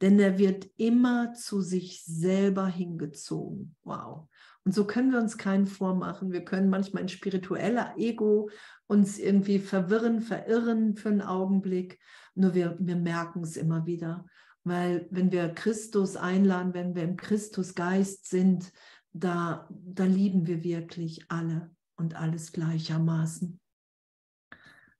[0.00, 3.76] Denn er wird immer zu sich selber hingezogen.
[3.84, 4.28] Wow.
[4.64, 6.32] Und so können wir uns keinen vormachen.
[6.32, 8.50] Wir können manchmal ein spiritueller Ego
[8.86, 12.00] uns irgendwie verwirren, verirren für einen Augenblick.
[12.34, 14.26] Nur wir, wir merken es immer wieder.
[14.64, 18.72] Weil wenn wir Christus einladen, wenn wir im Christusgeist sind,
[19.12, 23.60] da, da lieben wir wirklich alle und alles gleichermaßen.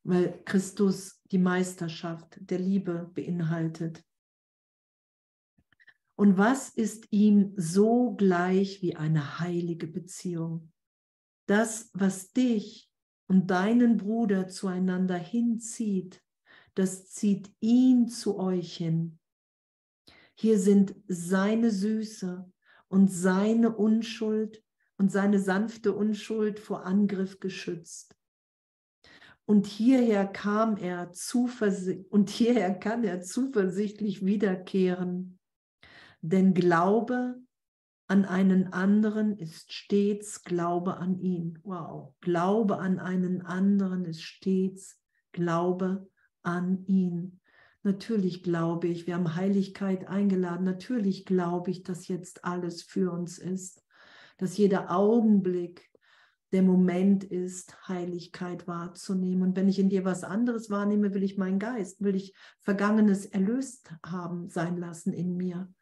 [0.04, 4.04] Weil Christus die Meisterschaft der Liebe beinhaltet.
[6.16, 10.72] Und was ist ihm so gleich wie eine heilige Beziehung?
[11.46, 12.90] Das, was dich
[13.28, 16.22] und deinen Bruder zueinander hinzieht,
[16.74, 19.18] das zieht ihn zu euch hin.
[20.42, 22.50] Hier sind seine Süße
[22.88, 24.64] und seine Unschuld
[24.98, 28.16] und seine sanfte Unschuld vor Angriff geschützt.
[29.44, 31.12] Und hierher kam er
[32.10, 35.38] und hierher kann er zuversichtlich wiederkehren
[36.22, 37.40] denn Glaube
[38.06, 41.58] an einen anderen ist stets Glaube an ihn.
[41.64, 42.14] Wow.
[42.20, 44.98] Glaube an einen anderen ist stets
[45.32, 46.08] Glaube
[46.42, 47.40] an ihn.
[47.84, 50.64] Natürlich glaube ich, wir haben Heiligkeit eingeladen.
[50.64, 53.84] Natürlich glaube ich, dass jetzt alles für uns ist,
[54.38, 55.90] dass jeder Augenblick
[56.52, 59.42] der Moment ist, Heiligkeit wahrzunehmen.
[59.42, 63.26] Und wenn ich in dir was anderes wahrnehme, will ich meinen Geist, will ich Vergangenes
[63.26, 65.72] erlöst haben sein lassen in mir.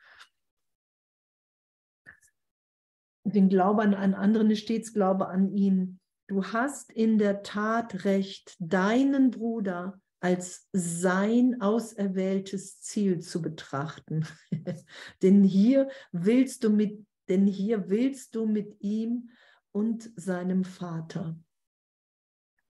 [3.24, 6.00] Den Glaube an einen anderen ist stets Glaube an ihn.
[6.28, 14.26] Du hast in der Tat recht, deinen Bruder als sein auserwähltes Ziel zu betrachten.
[15.22, 19.30] denn hier willst du mit, denn hier willst du mit ihm
[19.72, 21.38] und seinem Vater.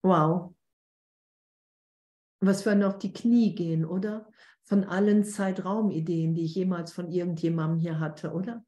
[0.02, 0.54] Wow.
[2.40, 4.30] Was wir auf die Knie gehen, oder?
[4.62, 8.64] Von allen Zeitraumideen, die ich jemals von irgendjemandem hier hatte, oder?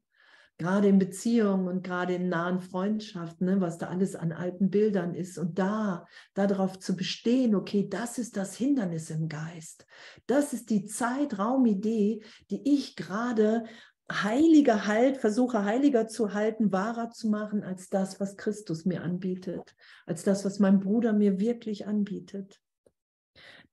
[0.57, 5.13] Gerade in Beziehungen und gerade in nahen Freundschaften, ne, was da alles an alten Bildern
[5.13, 9.85] ist und da darauf zu bestehen, okay, das ist das Hindernis im Geist.
[10.25, 13.65] Das ist die Zeitraumidee, die ich gerade
[14.11, 19.75] heiliger Halt, versuche heiliger zu halten, wahrer zu machen als das, was Christus mir anbietet,
[20.05, 22.61] als das, was mein Bruder mir wirklich anbietet.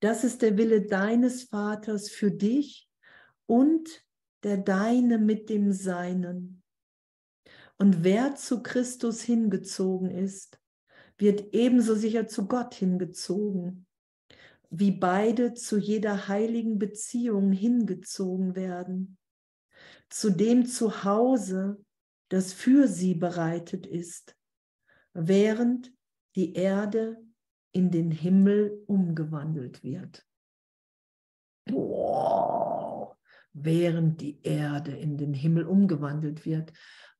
[0.01, 2.89] Das ist der Wille deines Vaters für dich
[3.47, 4.05] und
[4.43, 6.64] der deine mit dem Seinen.
[7.79, 10.61] Und wer zu Christus hingezogen ist,
[11.19, 13.87] wird ebenso sicher zu Gott hingezogen,
[14.71, 19.19] wie beide zu jeder heiligen Beziehung hingezogen werden,
[20.09, 21.85] zu dem Zuhause,
[22.29, 24.37] das für sie bereitet ist,
[25.13, 25.93] während
[26.35, 27.17] die Erde
[27.73, 30.27] in den Himmel umgewandelt wird.
[31.71, 33.17] Wow,
[33.53, 36.73] während die Erde in den Himmel umgewandelt wird.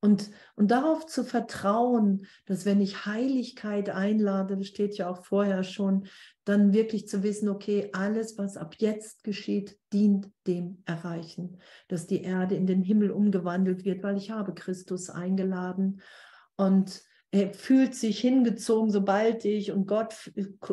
[0.05, 5.63] Und, und darauf zu vertrauen, dass wenn ich Heiligkeit einlade, das steht ja auch vorher
[5.63, 6.09] schon,
[6.45, 11.57] dann wirklich zu wissen, okay, alles, was ab jetzt geschieht, dient dem Erreichen,
[11.89, 16.03] dass die Erde in den Himmel umgewandelt wird, weil ich habe Christus eingeladen.
[16.57, 17.01] Und
[17.31, 20.31] er fühlt sich hingezogen, sobald ich, und Gott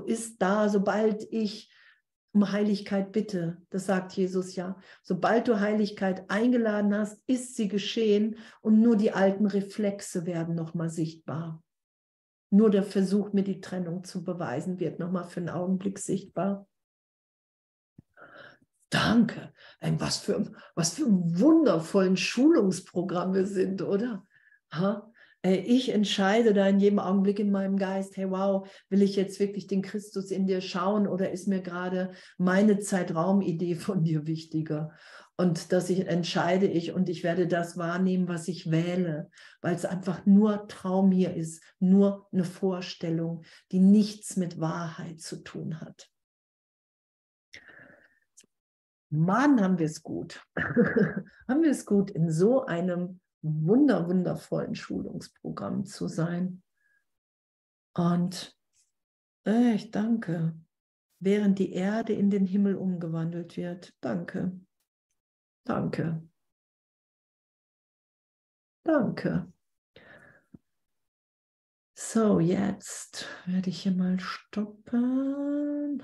[0.07, 1.71] ist da, sobald ich
[2.33, 3.61] um Heiligkeit bitte.
[3.69, 4.77] Das sagt Jesus ja.
[5.03, 10.89] Sobald du Heiligkeit eingeladen hast, ist sie geschehen und nur die alten Reflexe werden nochmal
[10.89, 11.61] sichtbar.
[12.49, 16.67] Nur der Versuch, mir die Trennung zu beweisen, wird nochmal für einen Augenblick sichtbar.
[18.89, 19.53] Danke.
[19.79, 24.25] Was für, was für wundervollen Schulungsprogramme sind, oder?
[24.73, 25.10] Ha?
[25.43, 29.39] Äh, ich entscheide da in jedem Augenblick in meinem Geist, hey wow, will ich jetzt
[29.39, 34.91] wirklich den Christus in dir schauen oder ist mir gerade meine Zeitraumidee von dir wichtiger?
[35.37, 39.31] Und dass ich entscheide ich und ich werde das wahrnehmen, was ich wähle,
[39.61, 45.37] weil es einfach nur Traum hier ist, nur eine Vorstellung, die nichts mit Wahrheit zu
[45.37, 46.11] tun hat.
[49.09, 50.45] Mann, haben wir es gut.
[50.55, 56.63] haben wir es gut in so einem wunder, wundervollen Schulungsprogramm zu sein.
[57.93, 58.57] Und
[59.45, 60.55] äh, ich danke,
[61.19, 63.93] während die Erde in den Himmel umgewandelt wird.
[64.01, 64.59] Danke.
[65.65, 66.27] Danke.
[68.83, 69.51] Danke.
[71.93, 76.03] So, jetzt werde ich hier mal stoppen.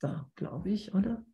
[0.00, 1.24] Da, glaube ich, oder?